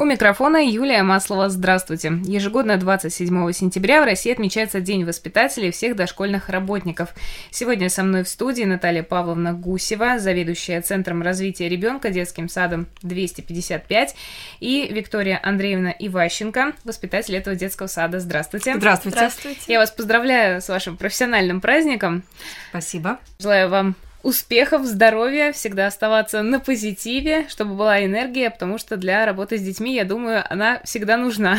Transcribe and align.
У 0.00 0.04
микрофона 0.04 0.58
Юлия 0.58 1.02
Маслова. 1.02 1.48
Здравствуйте. 1.48 2.20
Ежегодно 2.24 2.76
27 2.76 3.52
сентября 3.52 4.00
в 4.00 4.04
России 4.04 4.30
отмечается 4.30 4.80
День 4.80 5.04
воспитателей 5.04 5.72
всех 5.72 5.96
дошкольных 5.96 6.50
работников. 6.50 7.12
Сегодня 7.50 7.90
со 7.90 8.04
мной 8.04 8.22
в 8.22 8.28
студии 8.28 8.62
Наталья 8.62 9.02
Павловна 9.02 9.54
Гусева, 9.54 10.20
заведующая 10.20 10.82
Центром 10.82 11.20
развития 11.20 11.68
ребенка 11.68 12.10
детским 12.10 12.48
садом 12.48 12.86
255, 13.02 14.14
и 14.60 14.86
Виктория 14.88 15.40
Андреевна 15.42 15.90
Иващенко, 15.98 16.74
воспитатель 16.84 17.34
этого 17.34 17.56
детского 17.56 17.88
сада. 17.88 18.20
Здравствуйте. 18.20 18.76
Здравствуйте. 18.76 19.16
Здравствуйте. 19.16 19.60
Я 19.66 19.80
вас 19.80 19.90
поздравляю 19.90 20.62
с 20.62 20.68
вашим 20.68 20.96
профессиональным 20.96 21.60
праздником. 21.60 22.22
Спасибо. 22.70 23.18
Желаю 23.40 23.68
вам 23.68 23.96
успехов, 24.28 24.84
здоровья, 24.84 25.52
всегда 25.52 25.86
оставаться 25.86 26.42
на 26.42 26.60
позитиве, 26.60 27.48
чтобы 27.48 27.74
была 27.74 28.04
энергия, 28.04 28.50
потому 28.50 28.76
что 28.76 28.96
для 28.96 29.24
работы 29.24 29.56
с 29.56 29.62
детьми, 29.62 29.94
я 29.94 30.04
думаю, 30.04 30.44
она 30.48 30.80
всегда 30.84 31.16
нужна. 31.16 31.58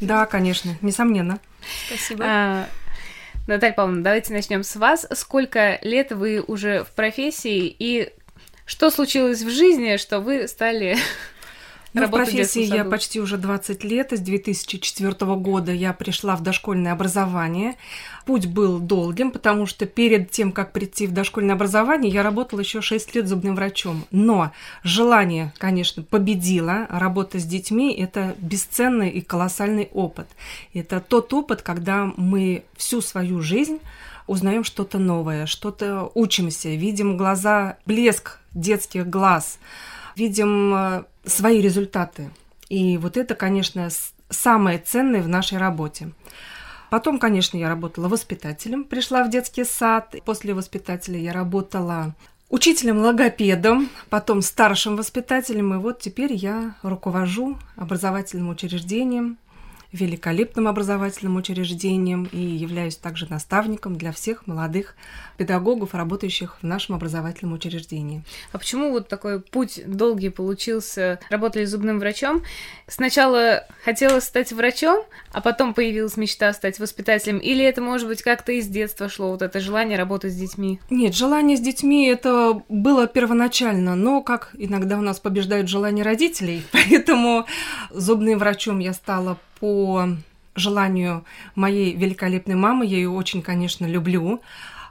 Да, 0.00 0.26
конечно, 0.26 0.76
несомненно. 0.82 1.38
Спасибо. 1.86 2.24
А, 2.26 2.66
Наталья 3.46 3.72
Павловна, 3.72 4.02
давайте 4.02 4.32
начнем 4.32 4.62
с 4.62 4.76
вас. 4.76 5.06
Сколько 5.14 5.78
лет 5.82 6.12
вы 6.12 6.42
уже 6.46 6.84
в 6.84 6.90
профессии 6.90 7.74
и 7.78 8.12
что 8.66 8.90
случилось 8.90 9.42
в 9.42 9.50
жизни, 9.50 9.96
что 9.96 10.20
вы 10.20 10.46
стали 10.48 10.96
ну, 11.94 12.06
в 12.06 12.10
профессии 12.10 12.62
я 12.62 12.84
почти 12.84 13.20
уже 13.20 13.38
20 13.38 13.82
лет. 13.84 14.12
С 14.12 14.20
2004 14.20 15.12
года 15.36 15.72
я 15.72 15.92
пришла 15.92 16.36
в 16.36 16.42
дошкольное 16.42 16.92
образование. 16.92 17.76
Путь 18.26 18.46
был 18.46 18.78
долгим, 18.78 19.30
потому 19.30 19.66
что 19.66 19.86
перед 19.86 20.30
тем, 20.30 20.52
как 20.52 20.72
прийти 20.72 21.06
в 21.06 21.12
дошкольное 21.12 21.54
образование, 21.54 22.12
я 22.12 22.22
работала 22.22 22.60
еще 22.60 22.82
6 22.82 23.14
лет 23.14 23.26
зубным 23.26 23.54
врачом. 23.56 24.04
Но 24.10 24.52
желание, 24.82 25.52
конечно, 25.58 26.02
победило. 26.02 26.86
Работа 26.90 27.38
с 27.38 27.44
детьми– 27.44 27.92
это 27.98 28.34
бесценный 28.38 29.08
и 29.08 29.22
колоссальный 29.22 29.88
опыт. 29.92 30.28
Это 30.74 31.00
тот 31.00 31.32
опыт, 31.32 31.62
когда 31.62 32.12
мы 32.16 32.64
всю 32.76 33.00
свою 33.00 33.40
жизнь 33.40 33.78
узнаем 34.26 34.62
что-то 34.62 34.98
новое, 34.98 35.46
что-то 35.46 36.10
учимся, 36.14 36.68
видим 36.68 37.16
глаза, 37.16 37.78
блеск 37.86 38.38
детских 38.52 39.08
глаз– 39.08 39.58
видим 40.18 40.74
э, 40.74 41.04
свои 41.24 41.60
результаты. 41.60 42.30
И 42.68 42.98
вот 42.98 43.16
это, 43.16 43.34
конечно, 43.34 43.88
самое 44.28 44.78
ценное 44.78 45.22
в 45.22 45.28
нашей 45.28 45.58
работе. 45.58 46.10
Потом, 46.90 47.18
конечно, 47.18 47.56
я 47.56 47.68
работала 47.68 48.08
воспитателем, 48.08 48.84
пришла 48.84 49.24
в 49.24 49.30
детский 49.30 49.64
сад. 49.64 50.14
После 50.24 50.54
воспитателя 50.54 51.18
я 51.18 51.32
работала 51.32 52.14
учителем-логопедом, 52.50 53.90
потом 54.08 54.40
старшим 54.42 54.96
воспитателем, 54.96 55.74
и 55.74 55.78
вот 55.78 56.00
теперь 56.00 56.32
я 56.32 56.76
руковожу 56.82 57.58
образовательным 57.76 58.48
учреждением 58.48 59.36
великолепным 59.92 60.68
образовательным 60.68 61.36
учреждением 61.36 62.28
и 62.30 62.38
являюсь 62.38 62.96
также 62.96 63.26
наставником 63.30 63.96
для 63.96 64.12
всех 64.12 64.46
молодых 64.46 64.94
педагогов, 65.38 65.94
работающих 65.94 66.58
в 66.60 66.66
нашем 66.66 66.96
образовательном 66.96 67.54
учреждении. 67.54 68.22
А 68.52 68.58
почему 68.58 68.90
вот 68.90 69.08
такой 69.08 69.40
путь 69.40 69.80
долгий 69.86 70.28
получился? 70.28 71.20
Работали 71.30 71.64
зубным 71.64 72.00
врачом. 72.00 72.42
Сначала 72.86 73.66
хотела 73.82 74.20
стать 74.20 74.52
врачом, 74.52 75.04
а 75.32 75.40
потом 75.40 75.72
появилась 75.72 76.16
мечта 76.16 76.52
стать 76.52 76.78
воспитателем? 76.78 77.38
Или 77.38 77.64
это, 77.64 77.80
может 77.80 78.08
быть, 78.08 78.22
как-то 78.22 78.52
из 78.52 78.66
детства 78.66 79.08
шло, 79.08 79.30
вот 79.30 79.42
это 79.42 79.60
желание 79.60 79.96
работать 79.96 80.32
с 80.32 80.36
детьми? 80.36 80.80
Нет, 80.90 81.14
желание 81.14 81.56
с 81.56 81.60
детьми 81.60 82.08
это 82.08 82.62
было 82.68 83.06
первоначально, 83.06 83.94
но 83.94 84.22
как 84.22 84.50
иногда 84.58 84.98
у 84.98 85.02
нас 85.02 85.18
побеждают 85.18 85.68
желания 85.68 86.02
родителей, 86.02 86.62
поэтому 86.72 87.46
зубным 87.90 88.38
врачом 88.38 88.80
я 88.80 88.92
стала 88.92 89.38
по 89.60 90.08
желанию 90.54 91.24
моей 91.54 91.94
великолепной 91.94 92.54
мамы. 92.54 92.86
Я 92.86 92.96
ее 92.96 93.10
очень, 93.10 93.42
конечно, 93.42 93.86
люблю. 93.86 94.40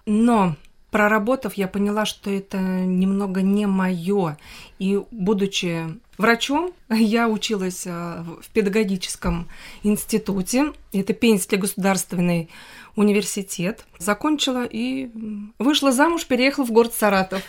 Но 0.06 0.56
проработав, 0.92 1.56
я 1.56 1.68
поняла, 1.68 2.06
что 2.06 2.32
это 2.32 2.58
немного 2.58 3.42
не 3.42 3.66
мое. 3.66 4.38
И 4.80 5.02
будучи 5.12 5.86
врачом, 6.18 6.72
я 6.90 7.28
училась 7.28 7.86
э, 7.86 8.24
в 8.42 8.50
педагогическом 8.50 9.48
институте. 9.84 10.74
Это 10.94 11.14
Пензенский 11.14 11.58
государственный 11.58 12.50
университет. 12.96 13.86
Закончила 14.00 14.66
и 14.66 15.12
вышла 15.60 15.92
замуж, 15.92 16.26
переехала 16.26 16.66
в 16.66 16.72
город 16.72 16.94
Саратов. 16.94 17.44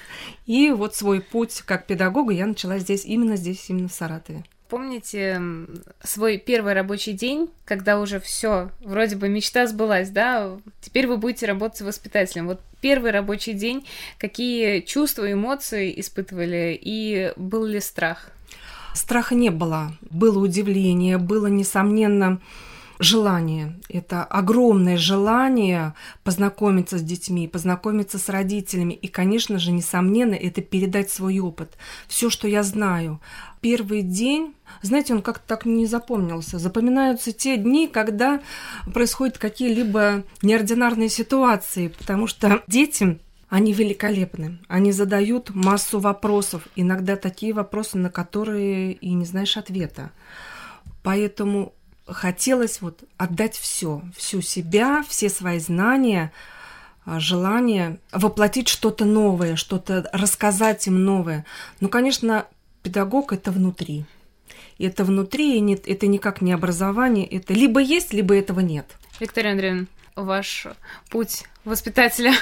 И 0.47 0.71
вот 0.71 0.95
свой 0.95 1.21
путь 1.21 1.62
как 1.65 1.87
педагога 1.87 2.33
я 2.33 2.47
начала 2.47 2.79
здесь, 2.79 3.05
именно 3.05 3.37
здесь, 3.37 3.65
именно 3.71 3.89
в 3.89 3.93
Саратове. 3.93 4.45
Помните 4.69 5.41
свой 6.03 6.37
первый 6.37 6.75
рабочий 6.75 7.15
день, 7.15 7.49
когда 7.65 7.99
уже 7.99 8.21
все, 8.21 8.71
вроде 8.81 9.17
бы 9.17 9.29
мечта 9.29 9.67
сбылась, 9.67 10.11
да? 10.11 10.59
Теперь 10.83 11.06
вы 11.06 11.17
будете 11.17 11.47
работать 11.47 11.81
воспитателем. 11.81 12.47
Вот 12.47 12.61
первый 12.83 13.11
рабочий 13.11 13.55
день, 13.55 13.87
какие 14.19 14.81
чувства, 14.81 15.33
эмоции 15.33 15.99
испытывали 15.99 16.79
и 16.81 17.33
был 17.37 17.65
ли 17.65 17.81
страх? 17.81 18.31
Страха 18.95 19.34
не 19.34 19.51
было. 19.51 19.93
Было 20.11 20.39
удивление, 20.39 21.17
было, 21.17 21.47
несомненно, 21.47 22.41
желание. 22.98 23.78
Это 23.88 24.25
огромное 24.25 24.97
желание 24.97 25.94
познакомиться 26.25 26.98
с 26.98 27.03
детьми, 27.03 27.48
познакомиться 27.48 28.19
с 28.19 28.28
родителями. 28.28 28.94
И, 28.94 29.09
конечно 29.09 29.59
же, 29.59 29.70
несомненно, 29.70 30.34
это 30.34 30.60
передать 30.60 31.10
свой 31.10 31.38
опыт. 31.38 31.76
Все, 32.06 32.31
что 32.31 32.48
я 32.48 32.62
знаю. 32.62 33.20
Первый 33.60 34.03
день, 34.03 34.54
знаете, 34.82 35.14
он 35.14 35.22
как-то 35.22 35.47
так 35.47 35.64
не 35.64 35.87
запомнился. 35.87 36.58
Запоминаются 36.58 37.32
те 37.32 37.56
дни, 37.56 37.88
когда 37.88 38.41
происходят 38.92 39.38
какие-либо 39.38 40.25
неординарные 40.42 41.08
ситуации, 41.08 41.88
потому 41.88 42.26
что 42.26 42.62
дети 42.66 43.19
они 43.48 43.72
великолепны. 43.72 44.58
Они 44.69 44.92
задают 44.92 45.54
массу 45.54 45.98
вопросов, 45.98 46.69
иногда 46.76 47.16
такие 47.16 47.53
вопросы, 47.53 47.98
на 47.98 48.10
которые 48.10 48.92
и 48.92 49.12
не 49.14 49.25
знаешь 49.25 49.56
ответа. 49.56 50.10
Поэтому 51.03 51.72
хотелось 52.08 52.80
вот 52.80 53.04
отдать 53.16 53.56
все, 53.56 54.02
всю 54.16 54.41
себя, 54.41 55.04
все 55.08 55.28
свои 55.28 55.58
знания, 55.58 56.32
а, 57.04 57.20
желание 57.20 57.98
воплотить 58.12 58.69
что-то 58.69 59.04
новое, 59.04 59.56
что-то 59.56 60.08
рассказать 60.12 60.86
им 60.86 61.04
новое. 61.04 61.44
Ну, 61.80 61.88
конечно, 61.88 62.46
педагог 62.82 63.32
это 63.32 63.50
внутри. 63.50 64.04
Это 64.78 65.04
внутри, 65.04 65.56
и 65.56 65.60
нет, 65.60 65.88
это 65.88 66.06
никак 66.06 66.41
не 66.41 66.52
образование, 66.52 67.26
это 67.26 67.52
либо 67.52 67.80
есть, 67.80 68.12
либо 68.12 68.36
этого 68.36 68.60
нет. 68.60 68.86
Виктория 69.19 69.52
Андреевна, 69.52 69.86
ваш 70.14 70.66
путь 71.10 71.44
воспитателя 71.64 72.32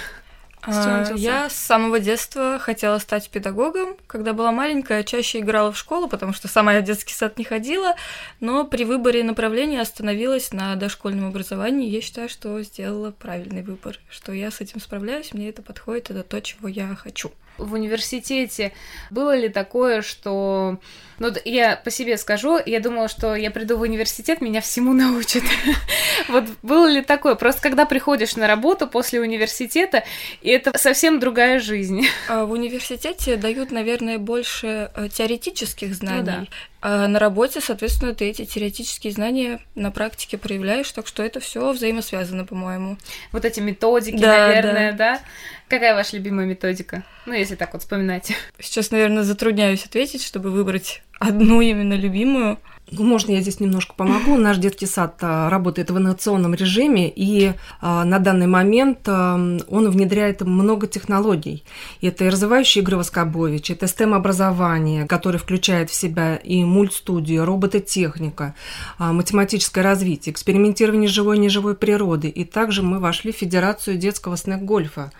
а, 0.66 1.12
я 1.15 1.49
с 1.49 1.54
самого 1.54 2.00
детства 2.00 2.59
хотела 2.59 2.99
стать 2.99 3.31
педагогом. 3.31 3.97
Когда 4.06 4.32
была 4.32 4.53
маленькая, 4.53 5.03
чаще 5.03 5.41
играла 5.41 5.72
в 5.72 5.78
школу, 5.78 6.09
потому 6.09 6.32
что 6.32 6.49
сама 6.49 6.75
я 6.75 6.81
в 6.81 6.84
детский 6.84 7.15
сад 7.15 7.38
не 7.38 7.44
ходила, 7.44 7.94
но 8.41 8.65
при 8.65 8.84
выборе 8.84 9.22
направления 9.22 9.81
остановилась 9.81 10.53
на 10.53 10.75
дошкольном 10.77 11.28
образовании. 11.28 11.88
Я 11.88 12.00
считаю, 12.00 12.28
что 12.28 12.60
сделала 12.62 13.10
правильный 13.12 13.62
выбор, 13.62 13.99
что 14.09 14.32
я 14.32 14.50
с 14.50 14.60
этим 14.60 14.81
справляюсь, 14.81 15.32
мне 15.32 15.49
это 15.49 15.62
подходит, 15.62 16.10
это 16.10 16.22
то, 16.22 16.41
чего 16.41 16.69
я 16.69 16.94
хочу 16.94 17.33
в 17.59 17.72
университете 17.75 18.72
было 19.11 19.37
ли 19.37 19.49
такое, 19.49 20.03
что... 20.03 20.78
Ну, 21.19 21.33
я 21.47 21.77
по 21.77 21.91
себе 21.91 22.19
скажу, 22.19 22.59
я 22.65 22.78
думала, 22.78 23.09
что 23.09 23.34
я 23.34 23.50
приду 23.50 23.78
в 23.78 23.81
университет, 23.81 24.43
меня 24.43 24.61
всему 24.61 24.93
научат. 24.93 25.43
Вот 26.28 26.45
было 26.62 26.91
ли 26.91 27.03
такое? 27.03 27.37
Просто 27.37 27.62
когда 27.62 27.87
приходишь 27.87 28.37
на 28.37 28.47
работу 28.47 28.86
после 28.86 29.21
университета, 29.21 30.04
и 30.42 30.51
это 30.51 30.77
совсем 30.77 31.21
другая 31.21 31.60
жизнь. 31.60 32.07
А 32.28 32.45
в 32.45 32.53
университете 32.53 33.36
дают, 33.36 33.71
наверное, 33.71 34.19
больше 34.19 34.91
э, 34.95 35.09
теоретических 35.09 35.95
знаний. 35.95 36.21
Ну, 36.21 36.27
да. 36.27 36.47
А 36.88 37.09
на 37.09 37.18
работе, 37.18 37.60
соответственно, 37.60 38.15
ты 38.15 38.27
эти 38.27 38.44
теоретические 38.44 39.12
знания 39.12 39.59
на 39.74 39.91
практике 39.91 40.38
проявляешь, 40.38 40.88
так 40.92 41.09
что 41.09 41.24
это 41.24 41.41
все 41.41 41.72
взаимосвязано, 41.72 42.44
по-моему. 42.44 42.97
Вот 43.33 43.44
эти 43.44 43.59
методики, 43.59 44.21
да, 44.21 44.47
наверное, 44.47 44.92
да. 44.92 45.16
да? 45.16 45.21
Какая 45.66 45.97
ваша 45.97 46.15
любимая 46.15 46.47
методика? 46.47 47.03
Ну, 47.27 47.33
если 47.33 47.56
так 47.56 47.72
вот 47.72 47.83
вспоминать. 47.83 48.33
Сейчас, 48.60 48.92
наверное, 48.92 49.24
затрудняюсь 49.24 49.84
ответить, 49.84 50.22
чтобы 50.22 50.53
выбрать 50.53 51.03
одну 51.18 51.60
именно 51.60 51.94
любимую. 51.94 52.56
Можно 52.92 53.33
я 53.33 53.41
здесь 53.41 53.59
немножко 53.59 53.94
помогу? 53.94 54.36
Наш 54.36 54.59
детский 54.59 54.86
сад 54.86 55.16
а, 55.21 55.50
работает 55.50 55.91
в 55.91 55.98
инновационном 55.98 56.54
режиме, 56.54 57.12
и 57.15 57.53
а, 57.80 58.04
на 58.04 58.21
данный 58.21 58.47
момент 58.47 59.00
а, 59.09 59.34
он 59.34 59.91
внедряет 59.91 60.42
много 60.42 60.86
технологий. 60.86 61.65
Это 62.00 62.24
и 62.24 62.28
развивающие 62.28 62.83
игры 62.83 62.97
Воскобович, 62.97 63.72
это 63.72 63.86
STEM-образование, 63.86 65.06
которое 65.06 65.38
включает 65.38 65.91
в 65.91 65.94
себя 65.94 66.36
и 66.36 66.62
мультстудию, 66.62 67.44
робототехника, 67.44 68.54
математическое 68.98 69.80
развитие, 69.80 70.33
экспериментирование 70.33 71.09
живой 71.09 71.38
и 71.38 71.41
неживой 71.41 71.74
природы. 71.74 72.28
И 72.28 72.44
также 72.44 72.83
мы 72.83 73.00
вошли 73.00 73.33
в 73.33 73.36
Федерацию 73.36 73.97
детского 73.97 74.36
снег-гольфа. 74.36 75.10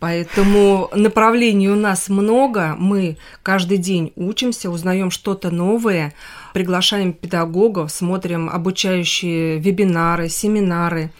Поэтому 0.00 0.88
направлений 0.94 1.68
у 1.68 1.76
нас 1.76 2.08
много. 2.08 2.74
Мы 2.78 3.18
каждый 3.42 3.76
день 3.76 4.12
учимся, 4.16 4.70
узнаем 4.70 5.10
что-то 5.10 5.50
новое, 5.50 6.14
приглашаем 6.54 7.12
педагогов, 7.12 7.92
смотрим 7.92 8.48
обучающие 8.48 9.58
вебинары, 9.58 10.30
семинары 10.30 11.10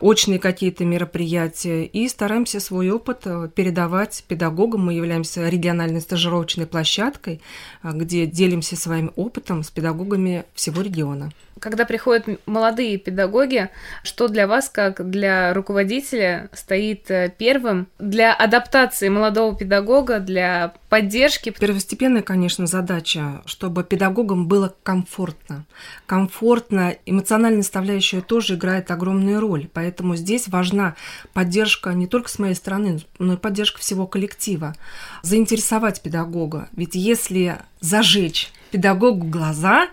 очные 0.00 0.38
какие-то 0.38 0.84
мероприятия 0.84 1.84
и 1.84 2.08
стараемся 2.08 2.60
свой 2.60 2.90
опыт 2.90 3.22
э, 3.24 3.48
передавать 3.54 4.24
педагогам. 4.28 4.86
Мы 4.86 4.94
являемся 4.94 5.48
региональной 5.48 6.00
стажировочной 6.00 6.66
площадкой, 6.66 7.40
э, 7.82 7.90
где 7.92 8.26
делимся 8.26 8.76
своим 8.76 9.12
опытом 9.16 9.62
с 9.62 9.70
педагогами 9.70 10.44
всего 10.54 10.82
региона. 10.82 11.30
Когда 11.60 11.84
приходят 11.84 12.26
молодые 12.46 12.98
педагоги, 12.98 13.68
что 14.02 14.28
для 14.28 14.46
вас, 14.46 14.68
как 14.68 15.10
для 15.10 15.52
руководителя, 15.54 16.50
стоит 16.52 17.10
э, 17.10 17.32
первым 17.36 17.88
для 17.98 18.32
адаптации 18.34 19.08
молодого 19.08 19.56
педагога, 19.56 20.20
для 20.20 20.74
поддержки? 20.88 21.50
Первостепенная, 21.50 22.22
конечно, 22.22 22.66
задача, 22.66 23.42
чтобы 23.44 23.84
педагогам 23.84 24.46
было 24.46 24.74
комфортно. 24.82 25.66
Комфортно, 26.06 26.94
эмоциональная 27.06 27.62
составляющая 27.62 28.20
тоже 28.20 28.54
играет 28.54 28.90
огромную 28.90 29.40
роль, 29.40 29.68
поэтому 29.72 29.87
здесь 30.16 30.48
важна 30.48 30.94
поддержка 31.32 31.92
не 31.92 32.06
только 32.06 32.28
с 32.28 32.38
моей 32.38 32.54
стороны, 32.54 33.00
но 33.18 33.34
и 33.34 33.36
поддержка 33.36 33.80
всего 33.80 34.06
коллектива. 34.06 34.74
Заинтересовать 35.22 36.02
педагога, 36.02 36.68
ведь 36.72 36.94
если 36.94 37.58
зажечь 37.80 38.52
педагогу 38.70 39.26
глаза, 39.26 39.88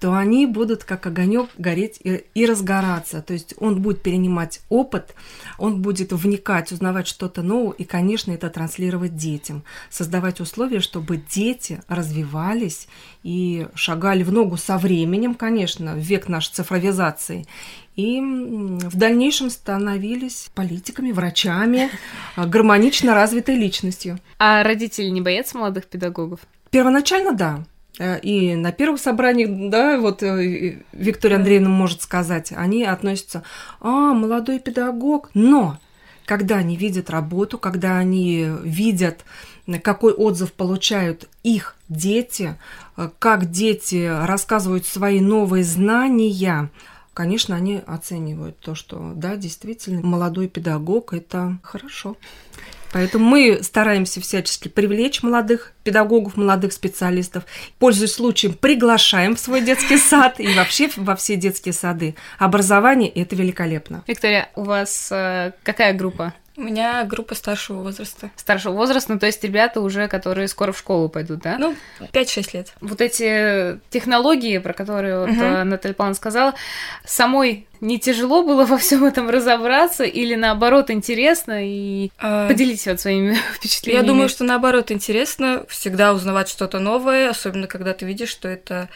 то 0.00 0.14
они 0.14 0.46
будут 0.46 0.84
как 0.84 1.06
огонек 1.06 1.50
гореть 1.58 2.00
и, 2.02 2.24
и 2.34 2.46
разгораться. 2.46 3.20
То 3.22 3.32
есть 3.32 3.54
он 3.58 3.82
будет 3.82 4.02
перенимать 4.02 4.60
опыт, 4.68 5.14
он 5.58 5.82
будет 5.82 6.12
вникать, 6.12 6.72
узнавать 6.72 7.06
что-то 7.06 7.42
новое 7.42 7.72
и, 7.72 7.84
конечно, 7.84 8.32
это 8.32 8.48
транслировать 8.48 9.16
детям, 9.16 9.64
создавать 9.90 10.40
условия, 10.40 10.80
чтобы 10.80 11.16
дети 11.16 11.80
развивались 11.88 12.88
и 13.22 13.66
шагали 13.74 14.22
в 14.22 14.32
ногу 14.32 14.56
со 14.56 14.78
временем, 14.78 15.34
конечно, 15.34 15.94
в 15.94 15.98
век 15.98 16.28
нашей 16.28 16.52
цифровизации, 16.52 17.46
и 17.96 18.20
в 18.20 18.96
дальнейшем 18.96 19.50
становились 19.50 20.50
политиками, 20.54 21.10
врачами, 21.10 21.90
гармонично 22.36 23.12
развитой 23.12 23.56
личностью. 23.56 24.20
А 24.38 24.62
родители 24.62 25.08
не 25.08 25.20
боятся 25.20 25.58
молодых 25.58 25.86
педагогов? 25.86 26.40
Первоначально 26.70 27.32
да. 27.32 27.64
Э, 27.98 28.18
и 28.20 28.54
на 28.54 28.72
первых 28.72 29.00
собраниях, 29.00 29.70
да, 29.70 29.98
вот 29.98 30.22
э, 30.22 30.78
Виктория 30.92 31.36
Андреевна 31.36 31.68
может 31.68 32.02
сказать, 32.02 32.52
они 32.54 32.84
относятся, 32.84 33.42
а, 33.80 34.14
молодой 34.14 34.60
педагог, 34.60 35.30
но 35.34 35.78
когда 36.24 36.56
они 36.56 36.76
видят 36.76 37.10
работу, 37.10 37.58
когда 37.58 37.96
они 37.96 38.46
видят, 38.62 39.24
какой 39.82 40.12
отзыв 40.12 40.52
получают 40.52 41.28
их 41.42 41.76
дети, 41.88 42.56
э, 42.96 43.10
как 43.18 43.50
дети 43.50 44.08
рассказывают 44.26 44.86
свои 44.86 45.20
новые 45.20 45.64
знания, 45.64 46.70
конечно, 47.14 47.56
они 47.56 47.82
оценивают 47.84 48.58
то, 48.60 48.74
что, 48.74 49.12
да, 49.16 49.36
действительно, 49.36 50.06
молодой 50.06 50.48
педагог– 50.48 51.12
это 51.14 51.58
хорошо. 51.62 52.16
Поэтому 52.92 53.24
мы 53.24 53.62
стараемся 53.62 54.20
всячески 54.20 54.68
привлечь 54.68 55.22
молодых 55.22 55.72
педагогов, 55.84 56.36
молодых 56.36 56.72
специалистов. 56.72 57.44
Пользуясь 57.78 58.12
случаем, 58.12 58.54
приглашаем 58.54 59.36
в 59.36 59.40
свой 59.40 59.60
детский 59.60 59.98
сад 59.98 60.40
и 60.40 60.52
вообще 60.54 60.88
во 60.96 61.16
все 61.16 61.36
детские 61.36 61.72
сады. 61.72 62.14
Образование– 62.38 63.08
это 63.14 63.36
великолепно. 63.36 64.04
Виктория, 64.06 64.50
у 64.54 64.64
вас 64.64 65.08
э, 65.10 65.52
какая 65.62 65.92
группа? 65.92 66.34
У 66.58 66.62
меня 66.62 67.04
группа 67.04 67.36
старшего 67.36 67.82
возраста. 67.82 68.30
Старшего 68.34 68.72
возраста, 68.72 69.12
ну 69.12 69.20
то 69.20 69.26
есть 69.26 69.44
ребята 69.44 69.80
уже, 69.80 70.08
которые 70.08 70.48
скоро 70.48 70.72
в 70.72 70.78
школу 70.78 71.08
пойдут, 71.08 71.38
да? 71.38 71.56
Ну, 71.56 71.76
5-6 72.00 72.50
лет. 72.52 72.72
Вот 72.80 73.00
эти 73.00 73.78
технологии, 73.90 74.58
про 74.58 74.72
которые 74.72 75.20
вот 75.20 75.30
угу. 75.30 75.64
Наталья 75.64 75.94
Павловна 75.94 76.16
сказала, 76.16 76.54
самой 77.04 77.68
не 77.80 78.00
тяжело 78.00 78.42
было 78.42 78.64
во 78.66 78.76
всем 78.76 79.04
этом 79.04 79.30
разобраться 79.30 80.02
или 80.02 80.34
наоборот 80.34 80.90
интересно 80.90 81.64
и 81.64 82.10
а... 82.18 82.48
поделитесь 82.48 82.88
вот 82.88 82.98
своими 82.98 83.34
впечатлениями? 83.54 84.04
Я 84.04 84.12
думаю, 84.12 84.28
что 84.28 84.42
наоборот 84.42 84.90
интересно 84.90 85.64
всегда 85.68 86.12
узнавать 86.12 86.48
что-то 86.48 86.80
новое, 86.80 87.30
особенно 87.30 87.68
когда 87.68 87.94
ты 87.94 88.04
видишь, 88.04 88.30
что 88.30 88.48
это 88.48 88.88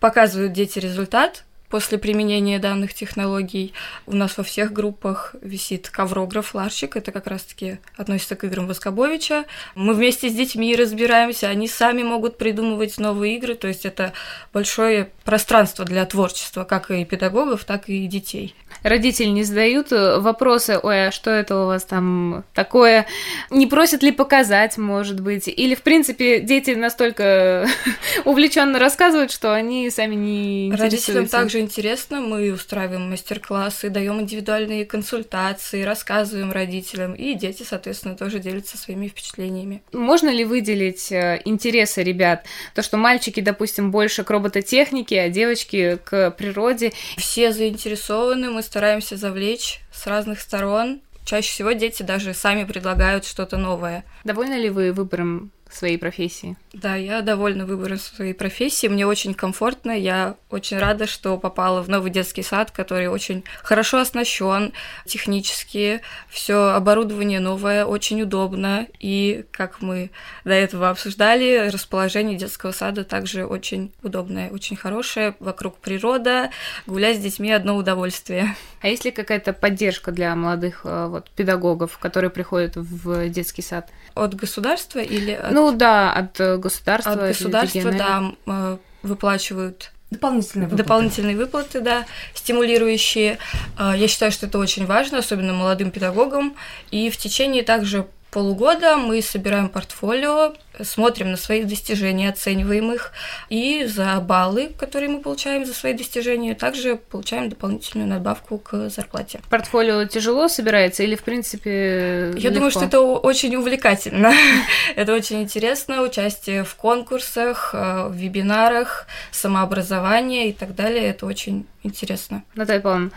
показывают 0.00 0.54
дети 0.54 0.78
результат, 0.78 1.44
После 1.70 1.98
применения 1.98 2.58
данных 2.58 2.94
технологий 2.94 3.72
у 4.06 4.16
нас 4.16 4.36
во 4.36 4.42
всех 4.42 4.72
группах 4.72 5.36
висит 5.40 5.88
коврограф, 5.88 6.52
ларчик. 6.52 6.96
Это 6.96 7.12
как 7.12 7.28
раз-таки 7.28 7.78
относится 7.96 8.34
к 8.34 8.42
играм 8.42 8.66
Воскобовича. 8.66 9.44
Мы 9.76 9.94
вместе 9.94 10.28
с 10.28 10.34
детьми 10.34 10.74
разбираемся, 10.74 11.48
они 11.48 11.68
сами 11.68 12.02
могут 12.02 12.38
придумывать 12.38 12.98
новые 12.98 13.36
игры. 13.36 13.54
То 13.54 13.68
есть 13.68 13.86
это 13.86 14.12
большое 14.52 15.10
пространство 15.24 15.84
для 15.84 16.04
творчества, 16.06 16.64
как 16.64 16.90
и 16.90 17.04
педагогов, 17.04 17.64
так 17.64 17.88
и 17.88 18.08
детей. 18.08 18.56
Родители 18.82 19.26
не 19.26 19.44
задают 19.44 19.92
э, 19.92 20.18
вопросы, 20.18 20.78
ой, 20.82 21.08
а 21.08 21.10
что 21.12 21.30
это 21.30 21.62
у 21.62 21.66
вас 21.66 21.84
там 21.84 22.44
такое? 22.54 23.06
Не 23.50 23.66
просят 23.66 24.02
ли 24.02 24.10
показать, 24.10 24.78
может 24.78 25.20
быть? 25.20 25.48
Или, 25.48 25.74
в 25.74 25.82
принципе, 25.82 26.40
дети 26.40 26.70
настолько 26.70 27.68
увлеченно 28.24 28.78
рассказывают, 28.78 29.30
что 29.30 29.54
они 29.54 29.90
сами 29.90 30.14
не 30.14 30.72
Родителям 30.74 31.28
также 31.28 31.59
интересно, 31.60 32.20
мы 32.20 32.52
устраиваем 32.52 33.10
мастер-классы, 33.10 33.90
даем 33.90 34.20
индивидуальные 34.20 34.84
консультации, 34.84 35.82
рассказываем 35.82 36.52
родителям, 36.52 37.14
и 37.14 37.34
дети, 37.34 37.62
соответственно, 37.62 38.16
тоже 38.16 38.38
делятся 38.38 38.76
своими 38.78 39.08
впечатлениями. 39.08 39.82
Можно 39.92 40.30
ли 40.30 40.44
выделить 40.44 41.12
э, 41.12 41.40
интересы 41.44 42.02
ребят? 42.02 42.46
То, 42.74 42.82
что 42.82 42.96
мальчики, 42.96 43.40
допустим, 43.40 43.90
больше 43.90 44.24
к 44.24 44.30
робототехнике, 44.30 45.20
а 45.20 45.28
девочки 45.28 45.98
к 46.04 46.30
природе. 46.32 46.92
Все 47.16 47.52
заинтересованы, 47.52 48.50
мы 48.50 48.62
стараемся 48.62 49.16
завлечь 49.16 49.80
с 49.92 50.06
разных 50.06 50.40
сторон. 50.40 51.00
Чаще 51.24 51.50
всего 51.50 51.72
дети 51.72 52.02
даже 52.02 52.34
сами 52.34 52.64
предлагают 52.64 53.24
что-то 53.24 53.56
новое. 53.56 54.04
Довольны 54.24 54.54
ли 54.54 54.70
вы 54.70 54.92
выбором 54.92 55.52
своей 55.70 55.98
профессии? 55.98 56.56
Да, 56.72 56.94
я 56.94 57.20
довольна 57.22 57.66
выбором 57.66 57.98
своей 57.98 58.32
профессии. 58.32 58.86
Мне 58.86 59.06
очень 59.06 59.34
комфортно. 59.34 59.90
Я 59.90 60.36
очень 60.50 60.78
рада, 60.78 61.06
что 61.06 61.36
попала 61.36 61.82
в 61.82 61.88
новый 61.88 62.10
детский 62.10 62.42
сад, 62.42 62.70
который 62.70 63.08
очень 63.08 63.44
хорошо 63.62 63.98
оснащен 63.98 64.72
технически. 65.04 66.00
Все 66.28 66.70
оборудование 66.70 67.40
новое, 67.40 67.84
очень 67.84 68.22
удобно. 68.22 68.86
И, 69.00 69.44
как 69.50 69.80
мы 69.80 70.10
до 70.44 70.52
этого 70.52 70.90
обсуждали, 70.90 71.68
расположение 71.72 72.38
детского 72.38 72.72
сада 72.72 73.04
также 73.04 73.44
очень 73.46 73.92
удобное, 74.02 74.50
очень 74.50 74.76
хорошее. 74.76 75.34
Вокруг 75.40 75.78
природа. 75.78 76.50
Гулять 76.86 77.18
с 77.18 77.20
детьми 77.20 77.50
одно 77.50 77.76
удовольствие. 77.76 78.54
А 78.80 78.88
есть 78.88 79.04
ли 79.04 79.10
какая-то 79.10 79.52
поддержка 79.52 80.12
для 80.12 80.34
молодых 80.34 80.82
э, 80.84 81.06
вот, 81.08 81.30
педагогов, 81.30 81.98
которые 81.98 82.30
приходят 82.30 82.76
в 82.76 83.28
детский 83.28 83.62
сад? 83.62 83.90
От 84.14 84.34
государства 84.34 84.98
или 84.98 85.32
от... 85.32 85.52
Ну 85.52 85.72
да, 85.72 86.12
от 86.12 86.40
э, 86.40 86.56
государства. 86.56 87.12
От 87.12 87.20
государства, 87.20 87.92
да, 87.92 88.32
э, 88.46 88.76
выплачивают 89.02 89.92
Дополнительные 90.10 90.66
выплаты. 90.66 90.82
Дополнительные 90.82 91.36
выплаты, 91.36 91.80
да, 91.80 92.04
стимулирующие. 92.34 93.38
Я 93.78 94.08
считаю, 94.08 94.32
что 94.32 94.46
это 94.46 94.58
очень 94.58 94.84
важно, 94.84 95.18
особенно 95.18 95.52
молодым 95.52 95.92
педагогам. 95.92 96.56
И 96.90 97.10
в 97.10 97.16
течение 97.16 97.62
также 97.62 98.08
полугода 98.30 98.96
мы 98.96 99.22
собираем 99.22 99.68
портфолио, 99.68 100.54
смотрим 100.82 101.30
на 101.32 101.36
свои 101.36 101.64
достижения, 101.64 102.28
оцениваем 102.28 102.92
их, 102.92 103.12
и 103.48 103.84
за 103.86 104.20
баллы, 104.20 104.72
которые 104.78 105.10
мы 105.10 105.20
получаем 105.20 105.66
за 105.66 105.74
свои 105.74 105.92
достижения, 105.92 106.54
также 106.54 106.96
получаем 106.96 107.48
дополнительную 107.48 108.08
надбавку 108.08 108.58
к 108.58 108.88
зарплате. 108.88 109.40
Портфолио 109.50 110.04
тяжело 110.04 110.48
собирается 110.48 111.02
или, 111.02 111.16
в 111.16 111.22
принципе, 111.22 112.32
Я 112.36 112.50
думаю, 112.50 112.70
что 112.70 112.84
это 112.84 113.00
очень 113.00 113.54
увлекательно. 113.56 114.32
это 114.96 115.12
очень 115.12 115.42
интересно, 115.42 116.02
участие 116.02 116.64
в 116.64 116.74
конкурсах, 116.76 117.70
э, 117.74 118.08
в 118.08 118.14
вебинарах, 118.14 119.06
самообразование 119.30 120.50
и 120.50 120.52
так 120.52 120.74
далее. 120.74 121.08
Это 121.08 121.26
очень 121.26 121.66
интересно. 121.82 122.42
Наталья 122.54 122.80
Павловна, 122.80 123.10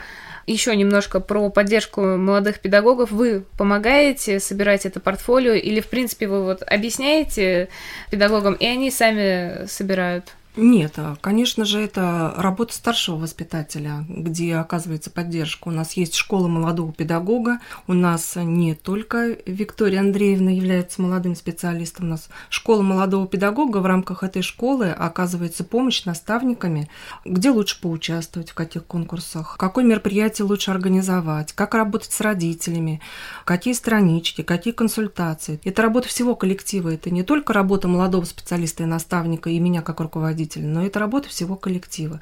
еще 0.45 0.75
немножко 0.75 1.19
про 1.19 1.49
поддержку 1.49 2.01
молодых 2.01 2.59
педагогов. 2.59 3.11
Вы 3.11 3.45
помогаете 3.57 4.39
собирать 4.39 4.85
это 4.85 4.99
портфолио 4.99 5.53
или, 5.53 5.79
в 5.79 5.87
принципе, 5.87 6.27
вы 6.27 6.43
вот 6.43 6.63
объясняете 6.63 7.69
педагогам, 8.11 8.53
и 8.53 8.65
они 8.65 8.91
сами 8.91 9.65
собирают? 9.67 10.33
Нет, 10.55 10.93
а, 10.97 11.15
конечно 11.19 11.65
же, 11.65 11.79
это 11.79 12.31
работа 12.37 12.75
старшего 12.75 13.15
воспитателя, 13.15 14.05
где 14.07 14.55
оказывается 14.55 15.09
поддержка. 15.09 15.69
У 15.69 15.71
нас 15.71 15.93
есть 15.93 16.13
школа 16.13 16.47
молодого 16.47 16.93
педагога, 16.93 17.59
у 17.87 17.93
нас 17.93 18.33
не 18.35 18.75
только 18.75 19.35
Виктория 19.47 19.99
Андреевна 20.01 20.51
является 20.51 21.01
молодым 21.01 21.35
специалистом, 21.35 22.05
у 22.05 22.09
нас 22.09 22.29
школа 22.49 22.83
молодого 22.83 23.27
педагога, 23.27 23.77
в 23.79 23.87
рамках 23.87 24.21
этой 24.21 24.43
школы 24.43 24.91
оказывается 24.91 25.63
помощь 25.63 26.05
наставниками, 26.05 26.87
где 27.25 27.49
лучше 27.49 27.81
поучаствовать, 27.81 28.51
в 28.51 28.53
каких 28.53 28.85
конкурсах, 28.85 29.55
какое 29.57 29.83
мероприятие 29.83 30.45
лучше 30.45 30.69
организовать, 30.69 31.53
как 31.53 31.73
работать 31.73 32.13
с 32.13 32.21
родителями, 32.21 33.01
какие 33.43 33.73
странички, 33.73 34.43
какие 34.43 34.73
консультации. 34.73 35.59
Это 35.63 35.81
работа 35.81 36.09
всего 36.09 36.35
коллектива, 36.35 36.93
это 36.93 37.09
не 37.09 37.23
только 37.23 37.53
работа 37.53 37.87
молодого 37.87 38.25
специалиста 38.25 38.83
и 38.83 38.85
наставника, 38.85 39.49
и 39.49 39.57
меня 39.57 39.81
как 39.81 39.99
руководителя, 39.99 40.42
руководителя, 40.43 40.67
но 40.67 40.85
это 40.85 40.99
работа 40.99 41.29
всего 41.29 41.55
коллектива. 41.55 42.19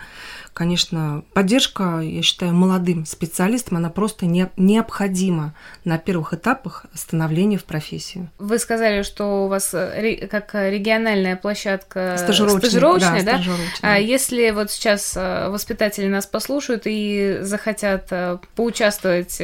Конечно, 0.53 1.23
поддержка, 1.33 1.99
я 2.01 2.21
считаю, 2.21 2.53
молодым 2.53 3.05
специалистам, 3.05 3.77
она 3.77 3.89
просто 3.89 4.25
не, 4.25 4.49
необходима 4.57 5.53
на 5.85 5.97
первых 5.97 6.33
этапах 6.33 6.85
становления 6.93 7.57
в 7.57 7.63
профессию. 7.63 8.29
Вы 8.37 8.59
сказали, 8.59 9.03
что 9.03 9.45
у 9.45 9.47
вас 9.47 9.73
э, 9.73 10.27
как 10.29 10.53
региональная 10.53 11.35
площадка 11.35 12.17
стажировочная, 12.17 12.69
стажировочная 12.69 13.23
да? 13.23 13.31
да? 13.31 13.33
Стажировочная. 13.33 13.95
А 13.95 13.97
если 13.97 14.51
вот 14.51 14.71
сейчас 14.71 15.13
э, 15.15 15.49
воспитатели 15.49 16.07
нас 16.07 16.25
послушают 16.25 16.83
и 16.85 17.39
захотят 17.41 18.07
э, 18.11 18.37
поучаствовать, 18.55 19.41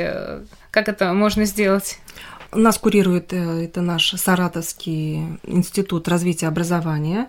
как 0.71 0.89
это 0.89 1.13
можно 1.13 1.45
сделать? 1.45 1.99
Нас 2.53 2.77
курирует 2.77 3.33
это 3.33 3.81
наш 3.81 4.13
Саратовский 4.13 5.39
институт 5.43 6.07
развития 6.07 6.47
образования. 6.47 7.27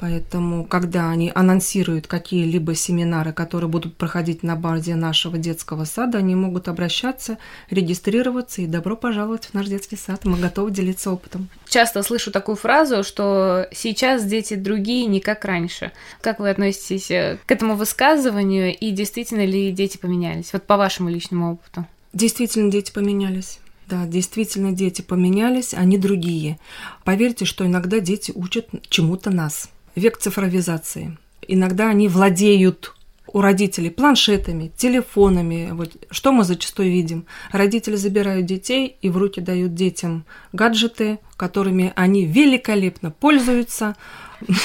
Поэтому, 0.00 0.64
когда 0.64 1.10
они 1.10 1.30
анонсируют 1.34 2.06
какие-либо 2.06 2.74
семинары, 2.74 3.34
которые 3.34 3.68
будут 3.68 3.98
проходить 3.98 4.42
на 4.42 4.56
базе 4.56 4.94
нашего 4.94 5.36
детского 5.36 5.84
сада, 5.84 6.18
они 6.18 6.34
могут 6.34 6.68
обращаться, 6.68 7.36
регистрироваться 7.68 8.62
и 8.62 8.66
добро 8.66 8.96
пожаловать 8.96 9.46
в 9.46 9.54
наш 9.54 9.66
детский 9.66 9.96
сад. 9.96 10.24
Мы 10.24 10.38
готовы 10.38 10.70
делиться 10.70 11.10
опытом. 11.10 11.50
Часто 11.68 12.02
слышу 12.02 12.30
такую 12.30 12.56
фразу, 12.56 13.04
что 13.04 13.68
сейчас 13.72 14.24
дети 14.24 14.54
другие 14.54 15.04
не 15.04 15.20
как 15.20 15.44
раньше. 15.44 15.92
Как 16.22 16.38
вы 16.38 16.48
относитесь 16.48 17.10
э, 17.10 17.38
к 17.44 17.52
этому 17.52 17.76
высказыванию 17.76 18.74
и 18.74 18.92
действительно 18.92 19.44
ли 19.44 19.70
дети 19.70 19.98
поменялись? 19.98 20.54
Вот 20.54 20.62
по 20.62 20.78
вашему 20.78 21.10
личному 21.10 21.52
опыту. 21.52 21.86
Действительно, 22.14 22.70
дети 22.70 22.90
поменялись. 22.90 23.58
Да, 23.86 24.06
действительно, 24.06 24.72
дети 24.72 25.02
поменялись, 25.02 25.74
они 25.74 25.98
другие. 25.98 26.58
Поверьте, 27.04 27.44
что 27.44 27.66
иногда 27.66 28.00
дети 28.00 28.32
учат 28.34 28.68
чему-то 28.88 29.30
нас 29.30 29.68
век 29.94 30.18
цифровизации. 30.18 31.18
Иногда 31.46 31.88
они 31.88 32.08
владеют 32.08 32.94
у 33.32 33.40
родителей 33.40 33.90
планшетами, 33.90 34.72
телефонами. 34.76 35.70
Вот 35.72 35.92
что 36.10 36.32
мы 36.32 36.44
зачастую 36.44 36.90
видим? 36.90 37.26
Родители 37.52 37.96
забирают 37.96 38.46
детей 38.46 38.96
и 39.00 39.08
в 39.08 39.16
руки 39.16 39.40
дают 39.40 39.74
детям 39.74 40.24
гаджеты, 40.52 41.18
которыми 41.36 41.92
они 41.96 42.24
великолепно 42.26 43.10
пользуются. 43.10 43.96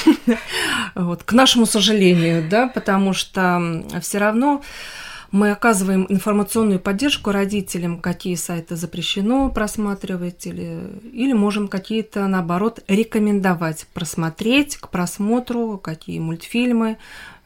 Вот, 0.95 1.23
к 1.23 1.33
нашему 1.33 1.65
сожалению, 1.65 2.47
да, 2.49 2.67
потому 2.67 3.11
что 3.11 3.83
все 4.01 4.17
равно 4.17 4.61
мы 5.35 5.51
оказываем 5.51 6.05
информационную 6.07 6.79
поддержку 6.79 7.33
родителям, 7.33 7.99
какие 7.99 8.35
сайты 8.35 8.77
запрещено 8.77 9.49
просматривать, 9.49 10.47
или, 10.47 10.79
или 11.11 11.33
можем 11.33 11.67
какие-то, 11.67 12.25
наоборот, 12.27 12.79
рекомендовать 12.87 13.85
просмотреть 13.93 14.77
к 14.77 14.87
просмотру, 14.87 15.77
какие 15.77 16.19
мультфильмы, 16.19 16.97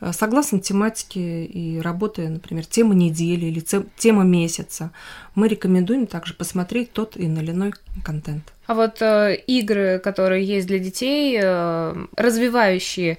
э, 0.01 0.11
согласно 0.13 0.59
тематике 0.59 1.45
и 1.45 1.79
работы, 1.79 2.29
например, 2.29 2.63
тема 2.67 2.93
недели 2.93 3.47
или 3.47 3.63
тема 3.97 4.23
месяца. 4.23 4.91
Мы 5.33 5.47
рекомендуем 5.47 6.05
также 6.05 6.35
посмотреть 6.35 6.93
тот 6.93 7.17
или 7.17 7.49
иной 7.49 7.73
контент. 8.05 8.53
А 8.67 8.75
вот 8.75 9.01
э, 9.01 9.35
игры, 9.47 9.97
которые 9.97 10.45
есть 10.45 10.67
для 10.67 10.77
детей, 10.77 11.39
э, 11.41 11.95
развивающие, 12.15 13.17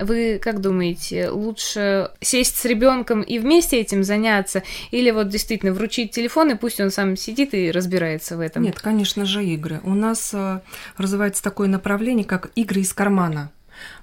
вы 0.00 0.38
как 0.42 0.60
думаете, 0.60 1.30
лучше 1.30 2.10
сесть 2.20 2.56
с 2.56 2.64
ребенком 2.64 3.22
и 3.22 3.38
вместе 3.38 3.80
этим 3.80 4.04
заняться, 4.04 4.62
или 4.90 5.10
вот 5.10 5.28
действительно 5.28 5.72
вручить 5.72 6.12
телефон 6.12 6.50
и 6.50 6.54
пусть 6.54 6.80
он 6.80 6.90
сам 6.90 7.16
сидит 7.16 7.54
и 7.54 7.70
разбирается 7.70 8.36
в 8.36 8.40
этом? 8.40 8.62
Нет, 8.62 8.80
конечно 8.80 9.24
же, 9.24 9.44
игры. 9.44 9.80
У 9.84 9.94
нас 9.94 10.30
э, 10.32 10.60
развивается 10.96 11.42
такое 11.42 11.68
направление, 11.68 12.24
как 12.24 12.50
игры 12.54 12.80
из 12.80 12.92
кармана. 12.92 13.50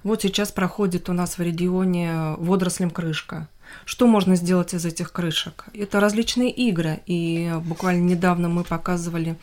Вот 0.02 0.22
сейчас 0.22 0.50
проходит 0.50 1.08
у 1.08 1.12
нас 1.12 1.38
в 1.38 1.42
регионе 1.42 2.34
водорослем 2.38 2.90
крышка. 2.90 3.48
Что 3.84 4.06
можно 4.06 4.34
сделать 4.36 4.74
из 4.74 4.84
этих 4.84 5.12
крышек? 5.12 5.66
Это 5.74 6.00
различные 6.00 6.50
игры. 6.50 7.00
И 7.06 7.52
буквально 7.64 8.02
недавно 8.02 8.48
мы 8.48 8.64
показывали 8.64 9.36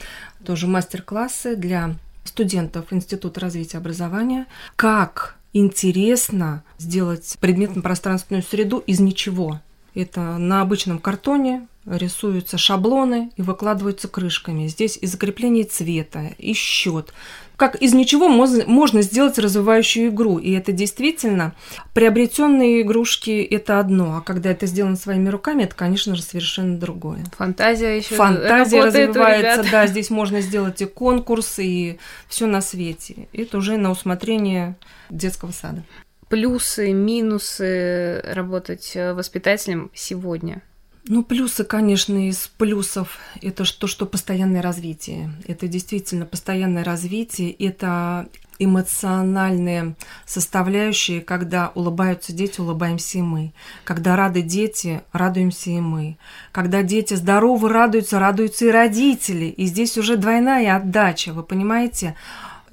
тоже 0.44 0.68
мастер-классы 0.68 1.56
для 1.56 1.96
студентов 2.24 2.92
Института 2.92 3.40
развития 3.40 3.78
образования, 3.78 4.48
как 4.76 5.36
интересно 5.56 6.64
сделать 6.78 7.38
предметно-пространственную 7.40 8.44
среду 8.44 8.80
из 8.80 9.00
ничего. 9.00 9.62
Это 9.94 10.38
на 10.38 10.62
обычном 10.62 11.00
картоне 11.00 11.68
рисуются 11.86 12.58
шаблоны 12.58 13.32
и 13.38 13.42
выкладываются 13.42 14.08
крышками. 14.08 14.68
Здесь 14.68 14.98
и 15.00 15.06
закрепление 15.06 15.65
цвета, 15.65 16.32
и 16.38 16.54
счет. 16.54 17.13
Как 17.58 17.75
из 17.82 17.94
ничего 17.94 18.27
можно 18.27 19.01
сделать 19.01 19.39
развивающую 19.39 20.10
игру. 20.10 20.39
И 20.39 20.51
это 20.51 20.74
действительно 20.74 21.54
приобретенные 21.94 22.82
игрушки 22.82 23.42
это 23.42 23.80
одно, 23.80 24.18
а 24.18 24.22
когда 24.22 24.51
это 24.51 24.65
сделано 24.65 24.98
своими 24.98 25.30
руками, 25.30 25.63
это, 25.63 25.74
конечно 25.75 26.15
же, 26.15 26.22
совершенно 26.22 26.77
другое. 26.77 27.24
Фантазия 27.38 27.98
еще 27.98 28.15
Фантазия 28.15 28.84
развивается, 28.84 29.72
да, 29.72 29.88
здесь 29.88 30.10
можно 30.10 30.42
сделать 30.42 30.82
и 30.82 30.86
конкурс, 30.86 31.60
и 31.60 31.98
все 32.27 32.46
на 32.46 32.60
свете. 32.60 33.30
Это 33.32 33.58
уже 33.58 33.77
на 33.77 33.92
усмотрение 33.92 34.75
детского 35.10 35.51
сада. 35.51 35.84
Плюсы, 36.27 36.92
минусы 36.92 38.22
работать 38.25 38.94
э, 38.96 39.13
воспитателем 39.13 39.92
сегодня– 39.94 40.62
ну, 41.08 41.24
плюсы, 41.24 41.64
конечно, 41.64 42.30
из 42.30 42.48
плюсов 42.48 43.20
это 43.42 43.64
то, 43.64 43.88
что 43.88 44.06
постоянное 44.06 44.62
развитие. 44.62 45.34
Это 45.48 45.68
действительно 45.68 46.26
постоянное 46.26 46.84
развитие, 46.84 47.52
это 47.52 48.28
эмоциональные 48.58 49.96
составляющие, 50.26 51.22
когда 51.22 51.72
улыбаются 51.76 52.34
дети, 52.34 52.62
улыбаемся 52.62 53.20
и 53.20 53.22
мы. 53.22 53.54
Когда 53.84 54.16
рады 54.16 54.42
дети, 54.42 55.02
радуемся 55.12 55.72
и 55.72 55.80
мы. 55.80 56.18
Когда 56.52 56.82
дети 56.82 57.14
здоровы, 57.14 57.70
радуются, 57.70 58.20
радуются 58.20 58.66
и 58.66 58.72
родители. 58.72 59.46
И 59.46 59.66
здесь 59.66 59.98
уже 59.98 60.18
двойная 60.18 60.76
отдача, 60.76 61.34
вы 61.34 61.44
понимаете? 61.44 62.16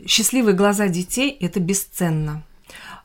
Счастливые 0.06 0.54
глаза 0.54 0.88
детей– 0.88 1.36
это 1.40 1.60
бесценно. 1.60 2.42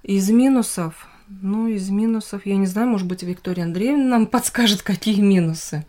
Из 0.03 0.29
минусов 0.29 1.07
ну, 1.29 1.67
из 1.67 1.89
минусов, 1.89 2.45
я 2.45 2.55
не 2.55 2.67
знаю, 2.67 2.87
может 2.87 3.07
быть, 3.07 3.23
Виктория 3.23 3.63
Андреевна 3.63 4.05
нам 4.05 4.27
подскажет, 4.27 4.81
какие 4.81 5.19
минусы. 5.19 5.85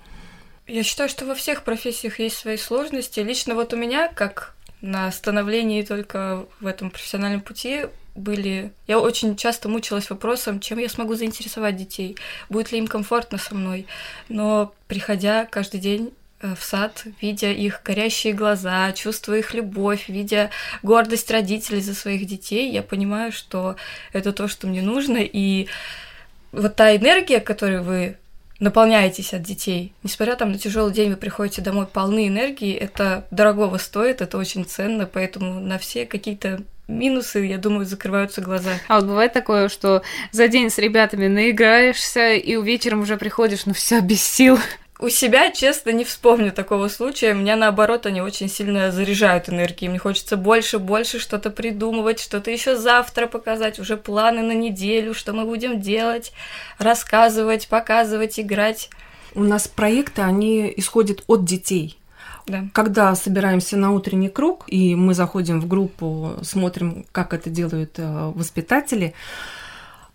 Я 0.66 0.82
считаю, 0.82 1.08
что 1.08 1.24
во 1.24 1.34
всех 1.34 1.64
профессиях 1.64 2.18
есть 2.18 2.36
свои 2.36 2.56
сложности. 2.56 3.20
Лично 3.20 3.54
вот 3.54 3.72
у 3.72 3.76
меня, 3.76 4.08
как 4.08 4.54
на 4.80 5.10
становлении 5.10 5.82
только 5.82 6.46
в 6.60 6.66
этом 6.66 6.90
профессиональном 6.90 7.40
пути, 7.40 7.86
были... 8.14 8.72
Я 8.86 8.98
очень 8.98 9.36
часто 9.36 9.68
мучилась 9.68 10.10
вопросом, 10.10 10.60
чем 10.60 10.78
я 10.78 10.88
смогу 10.88 11.14
заинтересовать 11.14 11.76
детей, 11.76 12.16
будет 12.48 12.72
ли 12.72 12.78
им 12.78 12.86
комфортно 12.86 13.38
со 13.38 13.54
мной. 13.54 13.86
Но 14.28 14.74
приходя 14.88 15.46
каждый 15.46 15.80
день 15.80 16.12
в 16.40 16.62
сад, 16.62 17.04
видя 17.20 17.50
их 17.50 17.82
горящие 17.84 18.32
глаза, 18.32 18.92
чувствуя 18.92 19.38
их 19.40 19.54
любовь, 19.54 20.08
видя 20.08 20.50
гордость 20.82 21.30
родителей 21.30 21.80
за 21.80 21.94
своих 21.94 22.26
детей, 22.26 22.70
я 22.70 22.82
понимаю, 22.82 23.32
что 23.32 23.76
это 24.12 24.32
то, 24.32 24.46
что 24.48 24.66
мне 24.66 24.82
нужно, 24.82 25.18
и 25.18 25.66
вот 26.52 26.76
та 26.76 26.94
энергия, 26.94 27.40
которой 27.40 27.82
вы 27.82 28.16
наполняетесь 28.60 29.34
от 29.34 29.42
детей, 29.42 29.92
несмотря 30.02 30.36
там 30.36 30.52
на 30.52 30.58
тяжелый 30.58 30.92
день, 30.92 31.10
вы 31.10 31.16
приходите 31.16 31.62
домой 31.62 31.86
полны 31.86 32.26
энергии, 32.26 32.74
это 32.74 33.26
дорогого 33.30 33.78
стоит, 33.78 34.20
это 34.20 34.38
очень 34.38 34.64
ценно, 34.64 35.06
поэтому 35.06 35.60
на 35.60 35.78
все 35.78 36.06
какие-то 36.06 36.60
минусы, 36.88 37.40
я 37.40 37.58
думаю, 37.58 37.84
закрываются 37.84 38.40
глаза. 38.40 38.70
А 38.88 38.96
вот 38.96 39.04
бывает 39.04 39.32
такое, 39.32 39.68
что 39.68 40.02
за 40.32 40.48
день 40.48 40.70
с 40.70 40.78
ребятами 40.78 41.28
наиграешься, 41.28 42.32
и 42.32 42.60
вечером 42.60 43.02
уже 43.02 43.16
приходишь, 43.16 43.66
ну 43.66 43.74
все, 43.74 44.00
без 44.00 44.22
сил. 44.22 44.58
У 45.00 45.10
себя, 45.10 45.52
честно, 45.52 45.90
не 45.90 46.04
вспомню 46.04 46.50
такого 46.50 46.88
случая. 46.88 47.32
Меня, 47.32 47.54
наоборот, 47.54 48.06
они 48.06 48.20
очень 48.20 48.48
сильно 48.48 48.90
заряжают 48.90 49.48
энергией. 49.48 49.88
Мне 49.88 50.00
хочется 50.00 50.36
больше, 50.36 50.80
больше 50.80 51.20
что-то 51.20 51.50
придумывать, 51.50 52.18
что-то 52.18 52.50
еще 52.50 52.76
завтра 52.76 53.28
показать, 53.28 53.78
уже 53.78 53.96
планы 53.96 54.42
на 54.42 54.52
неделю, 54.52 55.14
что 55.14 55.32
мы 55.32 55.44
будем 55.44 55.80
делать, 55.80 56.32
рассказывать, 56.78 57.68
показывать, 57.68 58.40
играть. 58.40 58.90
У 59.36 59.44
нас 59.44 59.68
проекты, 59.68 60.22
они 60.22 60.72
исходят 60.76 61.22
от 61.28 61.44
детей. 61.44 61.96
Да. 62.48 62.64
Когда 62.72 63.14
собираемся 63.14 63.76
на 63.76 63.92
утренний 63.92 64.30
круг, 64.30 64.64
и 64.66 64.96
мы 64.96 65.14
заходим 65.14 65.60
в 65.60 65.68
группу, 65.68 66.32
смотрим, 66.42 67.04
как 67.12 67.34
это 67.34 67.50
делают 67.50 67.98
э, 67.98 68.32
воспитатели, 68.34 69.14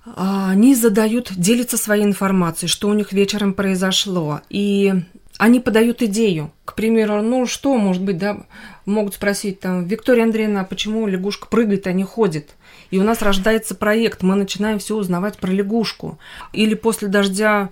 они 0.05 0.75
задают, 0.75 1.31
делятся 1.35 1.77
своей 1.77 2.03
информацией, 2.03 2.69
что 2.69 2.89
у 2.89 2.93
них 2.93 3.13
вечером 3.13 3.53
произошло. 3.53 4.41
И 4.49 4.93
они 5.37 5.59
подают 5.59 6.01
идею. 6.01 6.51
К 6.65 6.75
примеру, 6.75 7.21
ну 7.21 7.45
что, 7.45 7.75
может 7.77 8.03
быть, 8.03 8.17
да, 8.17 8.45
могут 8.85 9.15
спросить 9.15 9.59
там, 9.59 9.85
Виктория 9.85 10.23
Андреевна, 10.23 10.61
а 10.61 10.65
почему 10.65 11.07
лягушка 11.07 11.47
прыгает, 11.47 11.87
а 11.87 11.93
не 11.93 12.03
ходит? 12.03 12.55
И 12.91 12.99
у 12.99 13.03
нас 13.03 13.21
рождается 13.21 13.75
проект, 13.75 14.23
мы 14.23 14.35
начинаем 14.35 14.79
все 14.79 14.95
узнавать 14.95 15.37
про 15.37 15.51
лягушку. 15.51 16.19
Или 16.51 16.75
после 16.75 17.07
дождя 17.07 17.69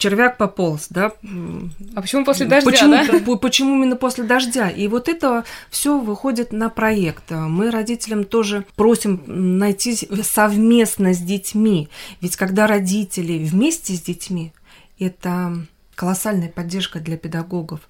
червяк 0.00 0.36
пополз, 0.36 0.88
да. 0.90 1.12
А 1.94 2.00
почему 2.00 2.24
после 2.24 2.46
дождя, 2.46 2.68
почему, 2.68 2.92
да? 2.92 3.36
Почему 3.36 3.76
именно 3.76 3.96
после 3.96 4.24
дождя? 4.24 4.68
И 4.68 4.88
вот 4.88 5.08
это 5.08 5.44
все 5.70 5.98
выходит 5.98 6.52
на 6.52 6.70
проект. 6.70 7.30
Мы 7.30 7.70
родителям 7.70 8.24
тоже 8.24 8.64
просим 8.74 9.22
найти 9.26 9.96
совместно 10.22 11.14
с 11.14 11.18
детьми. 11.18 11.88
Ведь 12.20 12.36
когда 12.36 12.66
родители 12.66 13.38
вместе 13.44 13.94
с 13.94 14.00
детьми, 14.00 14.52
это 14.98 15.66
колоссальная 16.00 16.48
поддержка 16.48 16.98
для 16.98 17.18
педагогов. 17.18 17.80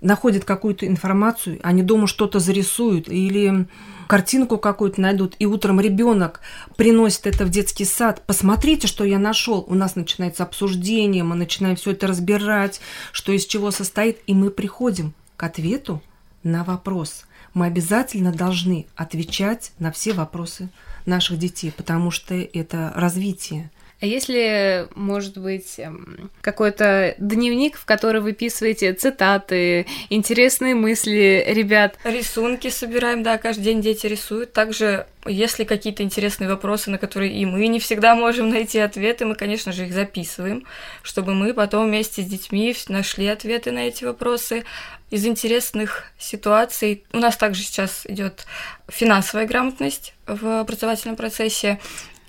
Находят 0.00 0.44
какую-то 0.44 0.88
информацию, 0.88 1.60
они 1.62 1.84
дома 1.84 2.08
что-то 2.08 2.40
зарисуют 2.40 3.08
или 3.08 3.68
картинку 4.08 4.58
какую-то 4.58 5.00
найдут, 5.00 5.36
и 5.38 5.46
утром 5.46 5.80
ребенок 5.80 6.40
приносит 6.76 7.28
это 7.28 7.44
в 7.44 7.50
детский 7.50 7.84
сад. 7.84 8.24
Посмотрите, 8.26 8.88
что 8.88 9.04
я 9.04 9.20
нашел. 9.20 9.64
У 9.68 9.76
нас 9.76 9.94
начинается 9.94 10.42
обсуждение, 10.42 11.22
мы 11.22 11.36
начинаем 11.36 11.76
все 11.76 11.92
это 11.92 12.08
разбирать, 12.08 12.80
что 13.12 13.30
из 13.30 13.46
чего 13.46 13.70
состоит, 13.70 14.18
и 14.26 14.34
мы 14.34 14.50
приходим 14.50 15.14
к 15.36 15.44
ответу 15.44 16.02
на 16.42 16.64
вопрос. 16.64 17.24
Мы 17.54 17.66
обязательно 17.66 18.32
должны 18.32 18.88
отвечать 18.96 19.70
на 19.78 19.92
все 19.92 20.12
вопросы 20.12 20.70
наших 21.06 21.38
детей, 21.38 21.70
потому 21.70 22.10
что 22.10 22.34
это 22.34 22.92
развитие. 22.96 23.70
А 24.00 24.06
если, 24.06 24.88
может 24.94 25.38
быть, 25.38 25.78
эм, 25.78 26.30
какой-то 26.40 27.14
дневник, 27.18 27.78
в 27.78 27.84
который 27.84 28.20
выписываете 28.20 28.92
цитаты, 28.92 29.86
интересные 30.10 30.74
мысли 30.74 31.44
ребят? 31.46 31.96
Рисунки 32.04 32.68
собираем, 32.68 33.22
да, 33.22 33.38
каждый 33.38 33.62
день 33.62 33.80
дети 33.80 34.06
рисуют. 34.06 34.52
Также, 34.52 35.06
если 35.24 35.64
какие-то 35.64 36.02
интересные 36.02 36.50
вопросы, 36.50 36.90
на 36.90 36.98
которые 36.98 37.32
и 37.32 37.46
мы 37.46 37.66
не 37.68 37.78
всегда 37.78 38.14
можем 38.14 38.50
найти 38.50 38.78
ответы, 38.78 39.24
мы, 39.24 39.36
конечно 39.36 39.72
же, 39.72 39.86
их 39.86 39.94
записываем, 39.94 40.66
чтобы 41.02 41.34
мы 41.34 41.54
потом 41.54 41.86
вместе 41.86 42.22
с 42.22 42.26
детьми 42.26 42.74
нашли 42.88 43.28
ответы 43.28 43.70
на 43.70 43.86
эти 43.86 44.04
вопросы. 44.04 44.64
Из 45.10 45.24
интересных 45.24 46.04
ситуаций 46.18 47.04
у 47.12 47.18
нас 47.18 47.36
также 47.36 47.62
сейчас 47.62 48.04
идет 48.06 48.46
финансовая 48.88 49.46
грамотность 49.46 50.14
в 50.26 50.60
образовательном 50.60 51.16
процессе. 51.16 51.78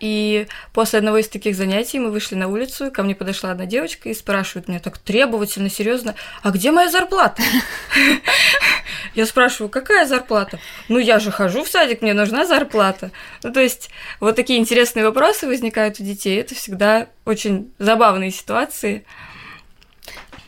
И 0.05 0.45
после 0.71 0.99
одного 0.99 1.17
из 1.17 1.27
таких 1.27 1.55
занятий 1.55 1.97
мы 1.97 2.11
вышли 2.11 2.35
на 2.35 2.47
улицу, 2.47 2.91
ко 2.91 3.01
мне 3.01 3.15
подошла 3.15 3.49
одна 3.49 3.65
девочка 3.65 4.07
и 4.07 4.13
спрашивает 4.13 4.67
меня 4.67 4.79
так 4.79 4.99
требовательно, 4.99 5.67
серьезно, 5.67 6.13
а 6.43 6.51
где 6.51 6.69
моя 6.69 6.91
зарплата? 6.91 7.41
Я 9.15 9.25
спрашиваю, 9.25 9.69
какая 9.69 10.05
зарплата? 10.05 10.59
Ну, 10.89 10.99
я 10.99 11.19
же 11.19 11.31
хожу 11.31 11.63
в 11.63 11.69
садик, 11.69 12.01
мне 12.01 12.13
нужна 12.13 12.45
зарплата. 12.45 13.11
Ну, 13.41 13.51
то 13.51 13.61
есть, 13.61 13.89
вот 14.19 14.35
такие 14.35 14.59
интересные 14.59 15.05
вопросы 15.05 15.47
возникают 15.47 15.99
у 15.99 16.03
детей. 16.03 16.39
Это 16.39 16.53
всегда 16.53 17.07
очень 17.23 17.73
забавные 17.79 18.29
ситуации 18.29 19.05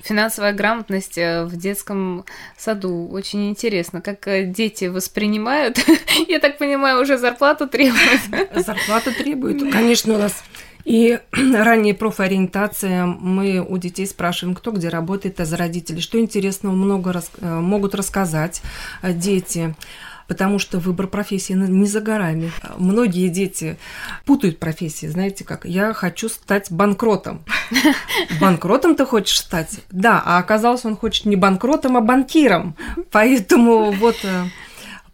финансовая 0.07 0.53
грамотность 0.53 1.17
э, 1.17 1.43
в 1.43 1.57
детском 1.57 2.25
саду. 2.57 3.07
Очень 3.11 3.49
интересно, 3.49 4.01
как 4.01 4.27
э, 4.27 4.45
дети 4.45 4.85
воспринимают. 4.85 5.79
Я 6.27 6.39
так 6.39 6.57
понимаю, 6.57 7.01
уже 7.01 7.17
зарплату 7.17 7.67
требуют. 7.67 8.21
Зарплату 8.55 9.13
требуют. 9.13 9.71
Конечно, 9.71 10.15
у 10.15 10.17
нас 10.17 10.43
и 10.85 11.19
ранняя 11.31 11.93
профориентация, 11.93 13.05
мы 13.05 13.59
у 13.59 13.77
детей 13.77 14.07
спрашиваем, 14.07 14.55
кто 14.55 14.71
где 14.71 14.87
работает, 14.87 15.39
а 15.41 15.45
за 15.45 15.57
родителей, 15.57 15.99
что 15.99 16.17
интересного 16.19 16.73
много 16.73 17.11
рас... 17.11 17.29
Э, 17.41 17.59
могут 17.59 17.93
рассказать 17.93 18.61
дети 19.03 19.75
потому 20.27 20.59
что 20.59 20.79
выбор 20.79 21.07
профессии 21.07 21.53
не 21.53 21.87
за 21.87 22.01
горами. 22.01 22.51
Многие 22.77 23.29
дети 23.29 23.77
путают 24.25 24.59
профессии, 24.59 25.07
знаете 25.07 25.43
как, 25.43 25.65
я 25.65 25.93
хочу 25.93 26.29
стать 26.29 26.71
банкротом. 26.71 27.43
Банкротом 28.41 28.95
ты 28.95 29.05
хочешь 29.05 29.39
стать? 29.39 29.79
Да, 29.91 30.21
а 30.25 30.37
оказалось, 30.37 30.85
он 30.85 30.95
хочет 30.95 31.25
не 31.25 31.35
банкротом, 31.35 31.97
а 31.97 32.01
банкиром. 32.01 32.75
Поэтому 33.11 33.91
вот 33.91 34.17
э, 34.23 34.45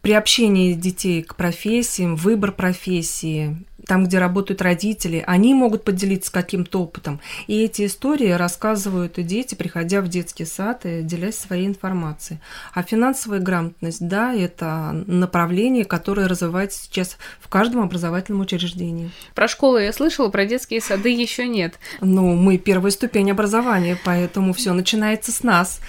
при 0.02 0.12
общении 0.12 0.74
детей 0.74 1.22
к 1.22 1.34
профессиям, 1.34 2.16
выбор 2.16 2.52
профессии, 2.52 3.64
там, 3.86 4.04
где 4.04 4.18
работают 4.18 4.62
родители, 4.62 5.22
они 5.26 5.54
могут 5.54 5.84
поделиться 5.84 6.32
каким-то 6.32 6.82
опытом. 6.82 7.20
И 7.46 7.62
эти 7.62 7.86
истории 7.86 8.30
рассказывают 8.30 9.18
и 9.18 9.22
дети, 9.22 9.54
приходя 9.54 10.00
в 10.00 10.08
детский 10.08 10.44
сад 10.44 10.86
и 10.86 11.02
делясь 11.02 11.36
своей 11.36 11.66
информацией. 11.66 12.40
А 12.72 12.82
финансовая 12.82 13.40
грамотность, 13.40 14.06
да, 14.06 14.34
это 14.34 15.04
направление, 15.06 15.84
которое 15.84 16.28
развивается 16.28 16.82
сейчас 16.82 17.18
в 17.40 17.48
каждом 17.48 17.82
образовательном 17.82 18.40
учреждении. 18.40 19.10
Про 19.34 19.48
школу 19.48 19.78
я 19.78 19.92
слышала, 19.92 20.30
про 20.30 20.46
детские 20.46 20.80
сады 20.80 21.10
еще 21.10 21.46
нет. 21.46 21.74
Ну, 22.00 22.34
мы 22.34 22.58
первая 22.58 22.90
ступень 22.90 23.30
образования, 23.30 23.98
поэтому 24.04 24.52
все 24.54 24.72
начинается 24.72 25.30
с 25.30 25.42
нас. 25.42 25.80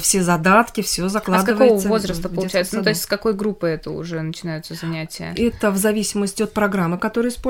Все 0.00 0.22
задатки, 0.22 0.82
все 0.82 1.08
закладывается. 1.08 1.52
А 1.52 1.78
с 1.78 1.82
какого 1.82 1.88
возраста 1.88 2.28
получается? 2.28 2.76
Ну, 2.76 2.82
то 2.82 2.90
есть 2.90 3.02
с 3.02 3.06
какой 3.06 3.34
группы 3.34 3.68
это 3.68 3.90
уже 3.90 4.20
начинаются 4.22 4.74
занятия? 4.74 5.32
Это 5.36 5.70
в 5.70 5.76
зависимости 5.76 6.42
от 6.42 6.52
программы, 6.52 6.98
которая 6.98 7.30
используется 7.30 7.43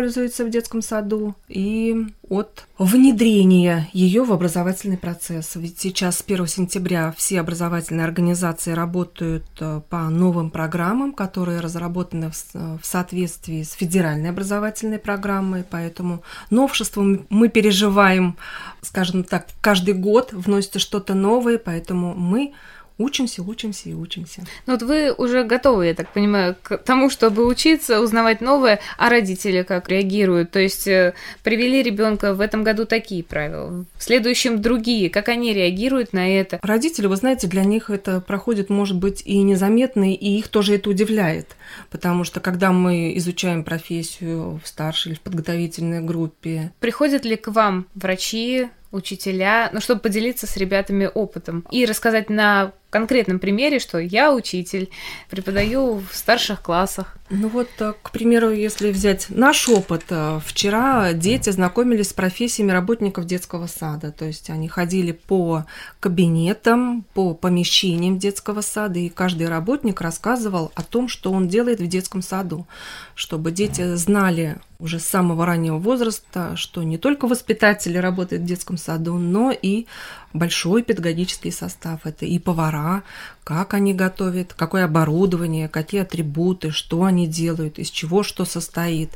в 0.44 0.50
детском 0.50 0.83
саду, 0.83 1.35
и 1.48 2.07
от 2.28 2.66
внедрения 2.78 3.88
ее 3.92 4.24
в 4.24 4.33
образовательный 4.33 4.96
процесс. 4.96 5.57
Ведь 5.57 5.78
сейчас 5.78 6.18
с 6.18 6.24
1 6.26 6.46
сентября 6.46 7.14
все 7.16 7.40
образовательные 7.40 8.04
организации 8.04 8.72
работают 8.72 9.44
э, 9.61 9.80
по 9.88 10.09
новым 10.09 10.50
программам, 10.50 11.12
которые 11.12 11.61
разработаны 11.61 12.30
в 12.30 12.80
соответствии 12.83 13.62
с 13.62 13.72
федеральной 13.72 14.30
образовательной 14.30 14.98
программой, 14.98 15.64
поэтому 15.68 16.22
новшеством 16.50 17.26
мы 17.28 17.48
переживаем, 17.48 18.37
скажем 18.83 19.24
так, 19.24 19.48
каждый 19.61 19.94
год 19.94 20.33
вносится 20.33 20.78
что-то 20.78 21.14
новое, 21.14 21.59
поэтому 21.59 22.14
мы 22.14 22.52
учимся, 22.98 23.42
учимся 23.42 23.88
и 23.88 23.94
учимся. 23.94 24.42
Ну 24.66 24.74
вот 24.74 24.83
вы 24.83 25.12
уже 25.12 25.44
готовы, 25.44 25.87
я 25.87 25.94
так 25.94 26.12
понимаю, 26.12 26.57
к 26.62 26.78
тому, 26.78 27.11
чтобы 27.11 27.46
учиться, 27.46 28.00
узнавать 28.00 28.40
новое, 28.40 28.80
а 28.98 29.09
родители 29.09 29.62
как 29.62 29.88
реагируют? 29.88 30.50
То 30.50 30.61
есть 30.61 30.87
э, 30.87 31.14
привели 31.42 31.83
ребенка 31.83 32.35
в 32.35 32.40
этом 32.40 32.62
году 32.62 32.87
такие 32.87 33.24
правила, 33.24 33.85
в 33.96 34.02
следующем 34.02 34.61
другие, 34.61 35.11
как 35.11 35.28
они 35.28 35.52
реагируют 35.52 36.12
на 36.12 36.28
это? 36.28 36.61
Родители, 36.62 37.07
вы 37.07 37.16
знаете, 37.16 37.46
для 37.46 37.64
них 37.64 37.90
это 37.90 38.20
проходит, 38.20 38.70
может 38.70 38.96
быть, 38.96 39.22
и 39.24 39.42
незаметно, 39.42 40.12
и 40.12 40.38
их 40.38 40.48
тоже 40.48 40.76
это 40.76 40.90
удивляет, 40.90 41.57
потому 41.90 42.24
что 42.24 42.40
когда 42.40 42.72
мы 42.72 43.16
изучаем 43.16 43.64
профессию 43.64 44.61
в 44.62 44.68
старшей 44.68 45.12
или 45.12 45.18
в 45.18 45.20
подготовительной 45.20 46.00
группе... 46.00 46.72
Приходят 46.80 47.24
ли 47.24 47.37
к 47.37 47.48
вам 47.48 47.87
врачи, 47.94 48.68
учителя, 48.94 49.70
ну, 49.72 49.80
чтобы 49.80 50.00
поделиться 50.00 50.46
с 50.46 50.57
ребятами 50.57 51.11
опытом 51.12 51.66
и 51.70 51.85
рассказать 51.85 52.30
на 52.30 52.72
конкретном 52.90 53.40
примере, 53.40 53.80
что 53.80 53.98
я 53.98 54.33
учитель, 54.33 54.88
преподаю 55.28 55.96
в 56.09 56.14
старших 56.14 56.62
классах. 56.62 57.16
Ну 57.30 57.48
вот, 57.48 57.70
э, 57.78 57.94
к 58.02 58.10
примеру, 58.10 58.50
если 58.50 58.92
взять 58.92 59.26
наш 59.30 59.66
опыт, 59.70 60.04
э, 60.10 60.40
вчера 60.44 61.14
дети 61.14 61.48
знакомились 61.48 62.10
с 62.10 62.12
профессиями 62.12 62.70
работников 62.70 63.24
детского 63.24 63.66
сада, 63.66 64.12
то 64.12 64.26
есть 64.26 64.50
они 64.50 64.68
ходили 64.68 65.12
по 65.12 65.64
кабинетам, 66.00 67.06
по 67.14 67.32
помещениям 67.32 68.18
детского 68.18 68.60
сада, 68.60 68.98
и 68.98 69.08
каждый 69.08 69.48
работник 69.48 70.02
рассказывал 70.02 70.70
о 70.74 70.82
том, 70.82 71.08
что 71.08 71.32
он 71.32 71.48
делает 71.48 71.80
в 71.80 71.87
детском 71.87 72.20
саду, 72.20 72.66
чтобы 73.14 73.52
дети 73.52 73.94
знали 73.96 74.58
уже 74.78 74.98
с 74.98 75.06
самого 75.06 75.46
раннего 75.46 75.78
возраста, 75.78 76.56
что 76.56 76.82
не 76.82 76.98
только 76.98 77.26
воспитатели 77.26 77.96
работают 77.96 78.42
в 78.42 78.46
детском 78.46 78.76
саду, 78.76 79.14
но 79.14 79.50
и 79.50 79.87
большой 80.35 80.83
педагогический 80.83 81.53
состав. 81.53 82.01
Это 82.05 82.27
и 82.27 82.38
повара, 82.38 83.05
как 83.44 83.73
они 83.73 83.94
готовят, 83.94 84.53
какое 84.53 84.85
оборудование, 84.85 85.68
какие 85.68 86.03
атрибуты, 86.03 86.70
что 86.70 87.05
они 87.05 87.27
делают, 87.27 87.79
из 87.79 87.88
чего 87.88 88.23
что 88.23 88.44
состоит, 88.44 89.11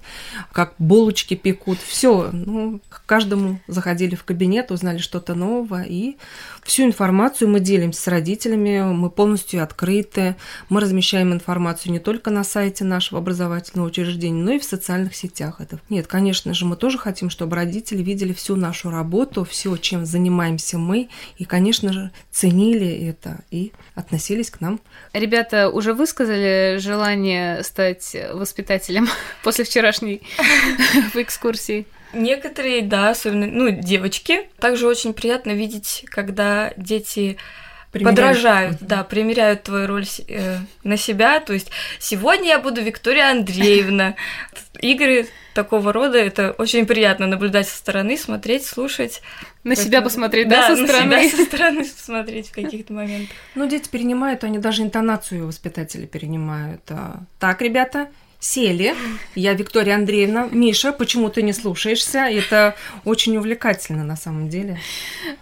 как 0.52 0.74
булочки 0.78 1.34
пекут. 1.34 1.78
Все, 1.80 2.30
ну, 2.32 2.80
к 2.88 3.04
каждому 3.04 3.60
заходили 3.66 4.14
в 4.14 4.24
кабинет, 4.24 4.70
узнали 4.70 4.98
что-то 4.98 5.34
новое, 5.34 5.84
и 5.84 6.16
всю 6.62 6.84
информацию 6.84 7.48
мы 7.48 7.58
делимся 7.60 8.00
с 8.02 8.06
родителями, 8.06 8.80
мы 8.82 9.10
полностью 9.10 9.62
открыты, 9.62 10.36
мы 10.68 10.80
размещаем 10.80 11.32
информацию 11.32 11.92
не 11.92 11.98
только 11.98 12.30
на 12.30 12.44
сайте 12.44 12.84
нашего 12.84 13.20
образовательного 13.20 13.88
учреждения, 13.88 14.42
но 14.42 14.52
и 14.52 14.58
в 14.58 14.64
социальных 14.64 15.16
сетях. 15.16 15.60
Это... 15.60 15.80
Нет, 15.88 16.06
конечно 16.06 16.54
же, 16.54 16.64
мы 16.64 16.76
тоже 16.76 16.96
хотим, 16.98 17.28
чтобы 17.28 17.56
родители 17.56 18.02
видели 18.02 18.32
всю 18.32 18.54
нашу 18.54 18.90
работу, 18.90 19.44
все, 19.44 19.76
чем 19.78 20.06
занимаемся 20.06 20.78
мы, 20.78 21.07
и, 21.36 21.44
конечно 21.44 21.92
же, 21.92 22.10
ценили 22.30 23.08
это 23.08 23.40
и 23.50 23.72
относились 23.94 24.18
относились 24.18 24.50
к 24.50 24.60
нам. 24.60 24.80
Ребята 25.12 25.70
уже 25.70 25.94
высказали 25.94 26.76
желание 26.78 27.62
стать 27.62 28.16
воспитателем 28.32 29.08
после 29.42 29.64
вчерашней 29.64 30.22
экскурсии? 31.14 31.86
Некоторые, 32.12 32.82
да, 32.82 33.10
особенно, 33.10 33.46
ну, 33.46 33.70
девочки. 33.70 34.48
Также 34.58 34.86
очень 34.86 35.12
приятно 35.12 35.52
видеть, 35.52 36.04
когда 36.08 36.72
дети 36.76 37.36
примеряют. 37.90 38.16
подражают, 38.16 38.76
да, 38.80 39.04
примеряют 39.04 39.62
твою 39.64 39.86
роль 39.86 40.06
э, 40.28 40.58
на 40.84 40.96
себя. 40.96 41.40
То 41.40 41.52
есть 41.52 41.70
сегодня 41.98 42.48
я 42.48 42.58
буду 42.58 42.82
Виктория 42.82 43.30
Андреевна. 43.30 44.14
Игры 44.80 45.26
такого 45.54 45.92
рода 45.92 46.18
это 46.18 46.52
очень 46.52 46.86
приятно 46.86 47.26
наблюдать 47.26 47.68
со 47.68 47.76
стороны, 47.76 48.16
смотреть, 48.16 48.64
слушать. 48.64 49.22
На 49.64 49.70
Поэтому... 49.70 49.88
себя 49.88 50.02
посмотреть, 50.02 50.48
да, 50.48 50.68
да 50.68 50.76
со 50.76 50.84
стороны. 50.84 51.16
На 51.16 51.24
себя 51.24 51.36
со 51.36 51.44
стороны 51.44 51.84
посмотреть 51.84 52.48
в 52.48 52.52
каких-то 52.52 52.92
моментах. 52.92 53.36
Ну, 53.54 53.68
дети 53.68 53.88
перенимают, 53.88 54.44
они 54.44 54.58
даже 54.58 54.82
интонацию 54.82 55.46
воспитатели 55.46 56.06
перенимают. 56.06 56.82
А, 56.90 57.20
так, 57.40 57.60
ребята, 57.60 58.08
сели. 58.40 58.94
Я 59.34 59.54
Виктория 59.54 59.94
Андреевна. 59.96 60.48
Миша, 60.50 60.92
почему 60.92 61.28
ты 61.28 61.42
не 61.42 61.52
слушаешься? 61.52 62.20
Это 62.20 62.74
очень 63.04 63.36
увлекательно 63.36 64.04
на 64.04 64.16
самом 64.16 64.48
деле. 64.48 64.78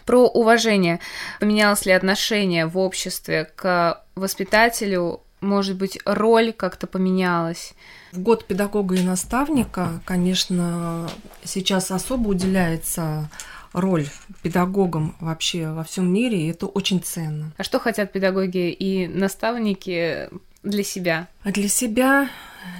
Про 0.04 0.26
уважение. 0.26 1.00
Поменялось 1.40 1.86
ли 1.86 1.92
отношение 1.92 2.66
в 2.66 2.78
обществе 2.78 3.50
к 3.54 4.02
воспитателю? 4.14 5.20
Может 5.40 5.76
быть, 5.76 5.98
роль 6.04 6.52
как-то 6.52 6.86
поменялась? 6.86 7.74
В 8.12 8.20
год 8.20 8.46
педагога 8.46 8.94
и 8.94 9.02
наставника, 9.02 10.00
конечно, 10.06 11.10
сейчас 11.44 11.90
особо 11.90 12.28
уделяется 12.28 13.28
роль 13.74 14.06
педагогам 14.42 15.14
вообще 15.20 15.68
во 15.68 15.84
всем 15.84 16.10
мире, 16.10 16.40
и 16.40 16.50
это 16.50 16.66
очень 16.66 17.00
ценно. 17.00 17.52
А 17.58 17.62
что 17.62 17.78
хотят 17.78 18.12
педагоги 18.12 18.70
и 18.70 19.06
наставники 19.06 20.30
для 20.70 20.84
себя? 20.84 21.28
А 21.42 21.52
для 21.52 21.68
себя, 21.68 22.28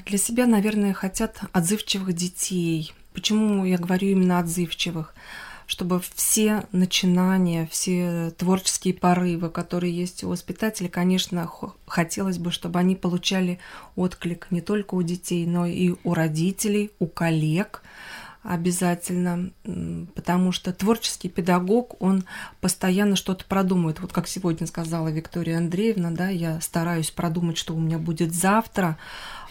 для 0.05 0.19
себя, 0.19 0.47
наверное, 0.47 0.93
хотят 0.93 1.41
отзывчивых 1.53 2.13
детей. 2.13 2.93
Почему 3.15 3.65
я 3.65 3.79
говорю 3.79 4.09
именно 4.09 4.39
отзывчивых? 4.39 5.15
чтобы 5.67 6.01
все 6.15 6.65
начинания, 6.73 7.69
все 7.71 8.33
творческие 8.39 8.95
порывы, 8.95 9.51
которые 9.51 9.93
есть 9.93 10.23
у 10.23 10.29
воспитателей, 10.29 10.89
конечно, 10.89 11.51
хотелось 11.87 12.39
бы, 12.39 12.53
чтобы 12.53 12.79
они 12.79 12.95
получали 12.95 13.59
отклик 13.97 14.47
не 14.51 14.61
только 14.61 14.95
у 14.95 15.03
детей, 15.03 15.45
но 15.45 15.67
и 15.67 15.95
у 16.05 16.15
родителей, 16.15 16.93
у 17.01 17.07
коллег, 17.07 17.83
обязательно, 18.49 19.51
потому 20.15 20.53
что 20.53 20.73
творческий 20.73 21.29
педагог, 21.29 22.01
он 22.01 22.25
постоянно 22.61 23.17
что-то 23.17 23.45
продумывает. 23.45 24.01
Вот 24.01 24.13
как 24.13 24.29
сегодня 24.29 24.67
сказала 24.67 25.09
Виктория 25.09 25.59
Андреевна, 25.59 26.11
да, 26.11 26.29
я 26.29 26.61
стараюсь 26.61 27.11
продумать, 27.11 27.59
что 27.59 27.75
у 27.75 27.81
меня 27.81 27.99
будет 27.99 28.33
завтра, 28.35 28.99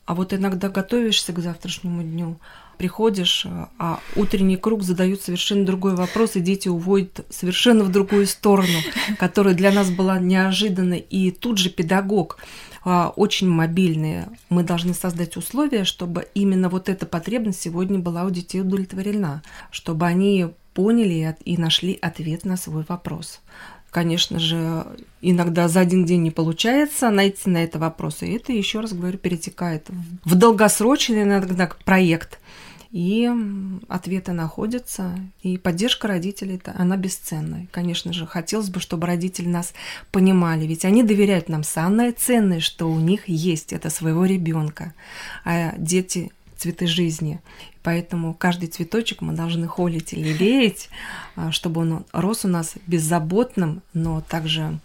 а 0.05 0.15
вот 0.15 0.34
иногда 0.34 0.69
готовишься 0.69 1.34
к 1.34 1.39
завтрашнему 1.39 2.03
дню, 2.03 2.39
приходишь, 2.77 3.45
а 3.79 3.99
утренний 4.15 4.58
круг 4.58 4.84
задают 4.84 5.21
совершенно 5.21 5.65
другой 5.65 5.95
вопрос, 5.95 6.36
и 6.36 6.41
дети 6.41 6.67
уводят 6.67 7.25
совершенно 7.29 7.84
в 7.84 7.91
другую 7.91 8.27
сторону, 8.27 8.79
которая 9.17 9.55
для 9.55 9.71
нас 9.71 9.89
была 9.89 10.19
неожиданной. 10.19 10.99
И 10.99 11.31
тут 11.31 11.58
же 11.58 11.69
педагог 11.69 12.38
очень 12.85 13.49
мобильные. 13.49 14.29
Мы 14.49 14.63
должны 14.63 14.93
создать 14.93 15.37
условия, 15.37 15.83
чтобы 15.85 16.27
именно 16.35 16.69
вот 16.69 16.87
эта 16.87 17.05
потребность 17.05 17.61
сегодня 17.61 17.99
была 17.99 18.23
у 18.23 18.29
детей 18.29 18.61
удовлетворена, 18.61 19.41
чтобы 19.71 20.05
они 20.05 20.47
поняли 20.73 21.35
и 21.43 21.57
нашли 21.57 21.97
ответ 22.01 22.45
на 22.45 22.57
свой 22.57 22.85
вопрос. 22.87 23.41
Конечно 23.89 24.39
же, 24.39 24.85
иногда 25.21 25.67
за 25.67 25.79
один 25.79 26.05
день 26.05 26.21
не 26.21 26.31
получается 26.31 27.09
найти 27.09 27.49
на 27.49 27.63
это 27.63 27.79
вопрос, 27.79 28.21
и 28.21 28.31
это, 28.33 28.51
еще 28.51 28.81
раз 28.81 28.93
говорю, 28.93 29.17
перетекает 29.17 29.87
в 30.23 30.35
долгосрочный 30.35 31.23
иногда 31.23 31.69
проект– 31.85 32.39
и 32.95 33.29
ответы 33.89 34.31
находятся, 34.31 35.19
и 35.43 35.58
поддержка 35.58 36.08
родителей, 36.08 36.62
она 36.63 36.95
бесценная. 36.95 37.67
Конечно 37.71 38.13
же, 38.13 38.25
хотелось 38.25 38.69
бы, 38.69 38.79
чтобы 38.79 39.05
родители 39.05 39.49
нас 39.49 39.73
понимали, 40.12 40.65
ведь 40.65 40.86
они 40.86 41.03
доверяют 41.03 41.49
нам 41.49 41.65
самое 41.65 42.13
ценное, 42.13 42.62
что 42.62 42.89
у 42.89 42.97
них 42.97 43.27
есть, 43.27 43.73
это 43.73 43.89
своего 43.89 44.23
ребенка, 44.23 44.93
а 45.43 45.73
дети 45.77 46.31
цветы 46.55 46.88
жизни. 46.88 47.41
Поэтому 47.84 48.34
каждый 48.34 48.69
цветочек 48.69 49.19
мы 49.19 49.34
должны 49.34 49.67
холить 49.67 50.13
и 50.13 50.23
лелеять, 50.23 50.88
а, 51.36 51.51
чтобы 51.51 51.81
он 51.81 52.05
рос 52.13 52.45
у 52.45 52.47
нас 52.47 52.75
беззаботным, 52.88 53.81
но 53.93 54.21
также 54.21 54.79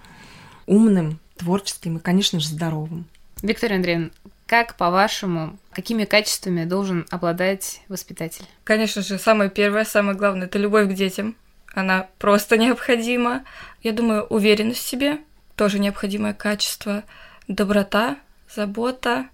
умным, 0.66 1.20
творческим 1.36 1.98
и, 1.98 2.00
конечно 2.00 2.40
же, 2.40 2.48
здоровым. 2.48 3.06
Виктория 3.40 3.76
Андреевна, 3.76 4.10
как, 4.50 4.74
по-вашему, 4.74 5.60
какими 5.70 6.04
качествами 6.04 6.64
должен 6.64 7.06
обладать 7.10 7.82
воспитатель? 7.86 8.44
Конечно 8.64 9.00
же, 9.00 9.16
самое 9.16 9.48
первое, 9.48 9.84
самое 9.84 10.18
главное– 10.18 10.46
это 10.48 10.58
любовь 10.58 10.88
к 10.88 10.92
детям. 10.92 11.36
Она 11.72 12.08
просто 12.18 12.58
необходима. 12.58 13.44
Я 13.84 13.92
думаю, 13.92 14.24
уверенность 14.24 14.80
в 14.80 14.88
себе– 14.88 15.18
тоже 15.54 15.78
необходимое 15.78 16.34
качество. 16.34 17.04
Доброта, 17.46 18.16
забота, 18.52 19.28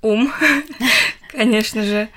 ум, 0.00 0.32
конечно 1.30 1.82
же. 1.82 2.08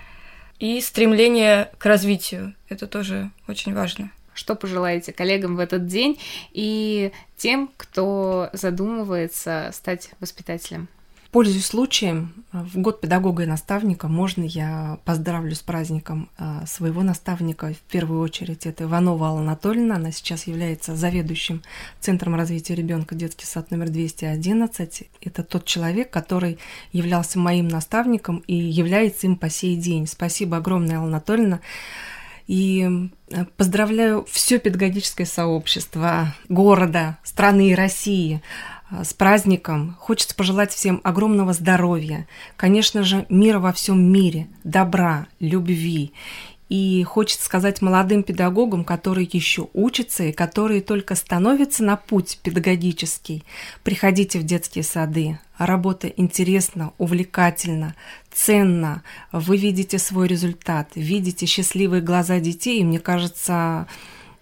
И 0.58 0.80
стремление 0.80 1.70
к 1.78 1.86
развитию. 1.86 2.56
Это 2.70 2.88
тоже 2.88 3.32
очень 3.50 3.74
важно. 3.74 4.12
Что 4.34 4.56
пожелаете 4.56 5.12
коллегам 5.12 5.58
в 5.58 5.60
этот 5.60 5.88
день 5.88 6.22
и 6.54 7.12
тем, 7.36 7.70
кто 7.76 8.50
задумывается 8.54 9.72
стать 9.74 10.12
воспитателем? 10.22 10.88
Пользуясь 11.36 11.66
случаем, 11.66 12.46
в 12.54 12.78
год 12.78 13.02
педагога 13.02 13.44
и 13.44 13.46
наставника 13.46 14.08
можно 14.08 14.46
я 14.46 15.00
поздравлю 15.04 15.54
с 15.54 15.60
праздником 15.60 16.30
а, 16.38 16.66
своего 16.66 17.04
наставника. 17.04 17.74
В 17.74 17.92
первую 17.92 18.22
очередь 18.22 18.66
это 18.66 18.86
Иванова 18.86 19.28
Алла 19.28 19.42
Анатольевна. 19.42 19.98
Она 19.98 20.14
сейчас 20.14 20.48
является 20.48 20.96
заведующим 20.96 21.62
Центром 22.00 22.36
развития 22.36 22.74
ребенка 22.76 23.16
детский 23.16 23.46
сад 23.46 23.70
номер 23.70 23.90
211. 23.90 25.10
Это 25.20 25.44
тот 25.44 25.66
человек, 25.66 26.10
который 26.10 26.58
являлся 26.94 27.38
моим 27.38 27.68
наставником 27.68 28.42
и 28.48 28.56
является 28.56 29.28
им 29.28 29.36
по 29.36 29.50
сей 29.50 29.76
день. 29.76 30.08
Спасибо 30.08 30.56
огромное, 30.56 31.00
Алла 31.00 31.08
Анатольевна. 31.08 31.60
И 32.48 33.10
поздравляю 33.58 34.24
все 34.32 34.58
педагогическое 34.58 35.28
сообщество 35.28 36.34
города, 36.48 37.18
страны 37.24 37.72
и 37.72 37.76
России 37.76 38.42
с 39.04 39.14
праздником. 39.14 39.98
Хочется 40.00 40.36
пожелать 40.36 40.72
всем 40.72 41.02
огромного 41.04 41.54
здоровья, 41.54 42.28
конечно 42.56 43.04
же, 43.04 43.26
мира 43.30 43.60
во 43.60 43.74
всем 43.74 44.02
мире, 44.12 44.48
добра, 44.64 45.28
любви. 45.40 46.14
И 46.68 47.04
хочется 47.04 47.46
сказать 47.46 47.84
молодым 47.84 48.24
педагогам, 48.24 48.84
которые 48.84 49.30
еще 49.32 49.70
учатся 49.74 50.24
и 50.24 50.32
которые 50.32 50.82
только 50.82 51.14
становятся 51.14 51.84
на 51.84 51.96
путь 51.96 52.40
педагогический, 52.42 53.44
приходите 53.84 54.40
в 54.40 54.44
детские 54.44 54.84
сады. 54.84 55.40
Работа 55.60 56.08
интересна, 56.08 56.92
увлекательна, 56.98 57.96
ценна. 58.34 59.04
Вы 59.32 59.58
видите 59.58 60.00
свой 60.00 60.28
результат, 60.28 60.90
видите 60.96 61.46
счастливые 61.46 62.02
глаза 62.02 62.40
детей, 62.40 62.80
и 62.80 62.84
мне 62.84 63.00
кажется, 63.00 63.88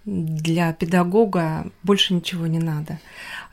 для 0.06 0.74
педагога 0.74 1.72
больше 1.84 2.14
ничего 2.14 2.48
не 2.48 2.60
надо. 2.60 3.00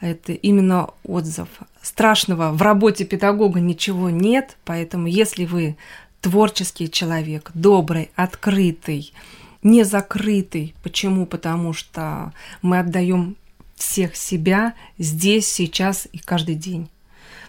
Это 0.01 0.33
именно 0.33 0.91
отзыв. 1.05 1.49
Страшного 1.83 2.53
в 2.53 2.61
работе 2.63 3.05
педагога 3.05 3.61
ничего 3.61 4.11
нет, 4.11 4.57
поэтому 4.65 5.07
если 5.07 5.45
вы 5.45 5.77
творческий 6.21 6.91
человек, 6.91 7.51
добрый, 7.55 8.11
открытый, 8.15 9.13
не 9.63 9.85
закрытый. 9.85 10.75
Почему? 10.83 11.27
Потому 11.27 11.73
что 11.73 12.33
мы 12.63 12.79
отдаем 12.79 13.37
всех 13.77 14.17
себя 14.17 14.75
здесь, 14.99 15.49
сейчас 15.49 16.09
и 16.13 16.19
каждый 16.19 16.55
день. 16.55 16.89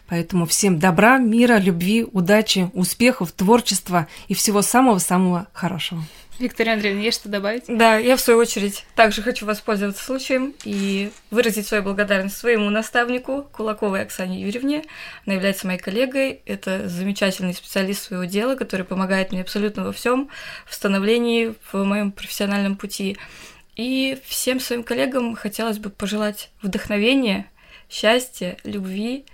Поэтому 0.08 0.46
всем 0.46 0.78
добра, 0.78 1.18
мира, 1.18 1.58
любви, 1.58 2.06
удачи, 2.12 2.70
успехов, 2.74 3.32
творчества 3.32 4.08
и 4.28 4.34
всего 4.34 4.62
самого-самого 4.62 5.48
хорошего. 5.54 6.04
Виктория 6.42 6.74
Андреевна, 6.74 7.02
есть 7.02 7.20
что 7.20 7.30
добавить? 7.30 7.64
Да, 7.68 7.98
я 7.98 8.16
в 8.16 8.22
свою 8.22 8.40
очередь 8.40 8.86
также 8.96 9.22
хочу 9.22 9.46
воспользоваться 9.46 10.04
случаем 10.04 10.54
и 10.64 11.12
выразить 11.30 11.68
свою 11.68 11.84
благодарность 11.84 12.38
своему 12.38 12.70
наставнику 12.70 13.48
Кулаковой 13.52 14.02
Оксане 14.02 14.42
Юрьевне. 14.42 14.84
Она 15.26 15.36
является 15.36 15.68
моей 15.68 15.80
коллегой. 15.80 16.42
Это 16.46 16.88
замечательный 16.90 17.54
специалист 17.54 18.04
своего 18.04 18.26
дела, 18.26 18.56
который 18.56 18.86
помогает 18.86 19.32
мне 19.32 19.42
абсолютно 19.42 19.84
во 19.84 19.92
всем 19.92 20.30
в 20.66 20.74
становлении 20.74 21.54
в 21.72 21.84
моем 21.84 22.12
профессиональном 22.12 22.76
пути. 22.76 23.18
И 23.76 24.18
всем 24.26 24.60
своим 24.60 24.84
коллегам 24.84 25.36
хотелось 25.36 25.78
бы 25.78 25.90
пожелать 25.90 26.50
вдохновения, 26.62 27.48
счастья, 27.90 28.58
любви 28.64 29.26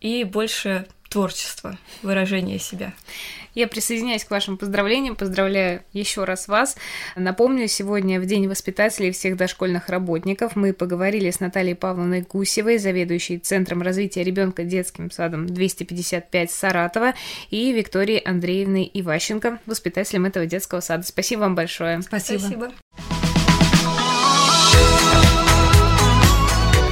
и 0.00 0.24
больше 0.24 0.86
творчество, 1.12 1.78
выражение 2.02 2.58
себя. 2.58 2.92
Я 3.54 3.68
присоединяюсь 3.68 4.24
к 4.24 4.30
вашим 4.30 4.56
поздравлениям, 4.56 5.14
поздравляю 5.14 5.82
еще 5.92 6.24
раз 6.24 6.48
вас. 6.48 6.76
Напомню, 7.16 7.68
сегодня 7.68 8.18
в 8.18 8.24
День 8.24 8.48
воспитателей 8.48 9.12
всех 9.12 9.36
дошкольных 9.36 9.90
работников 9.90 10.56
мы 10.56 10.72
поговорили 10.72 11.30
с 11.30 11.38
Натальей 11.38 11.74
Павловной 11.74 12.22
Гусевой, 12.22 12.78
заведующей 12.78 13.38
Центром 13.38 13.82
развития 13.82 14.24
ребенка 14.24 14.64
детским 14.64 15.10
садом 15.10 15.46
255 15.46 16.50
Саратова, 16.50 17.12
и 17.50 17.72
Викторией 17.72 18.20
Андреевной 18.20 18.90
Иващенко, 18.94 19.58
воспитателем 19.66 20.24
этого 20.24 20.46
детского 20.46 20.80
сада. 20.80 21.04
Спасибо 21.04 21.40
вам 21.40 21.54
большое. 21.54 22.00
Спасибо. 22.00 22.38
Спасибо. 22.38 22.72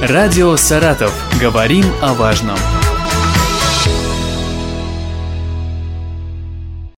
Радио 0.01 0.55
«Саратов». 0.57 1.13
Говорим 1.39 1.85
о 2.01 2.13
важном. 2.13 2.57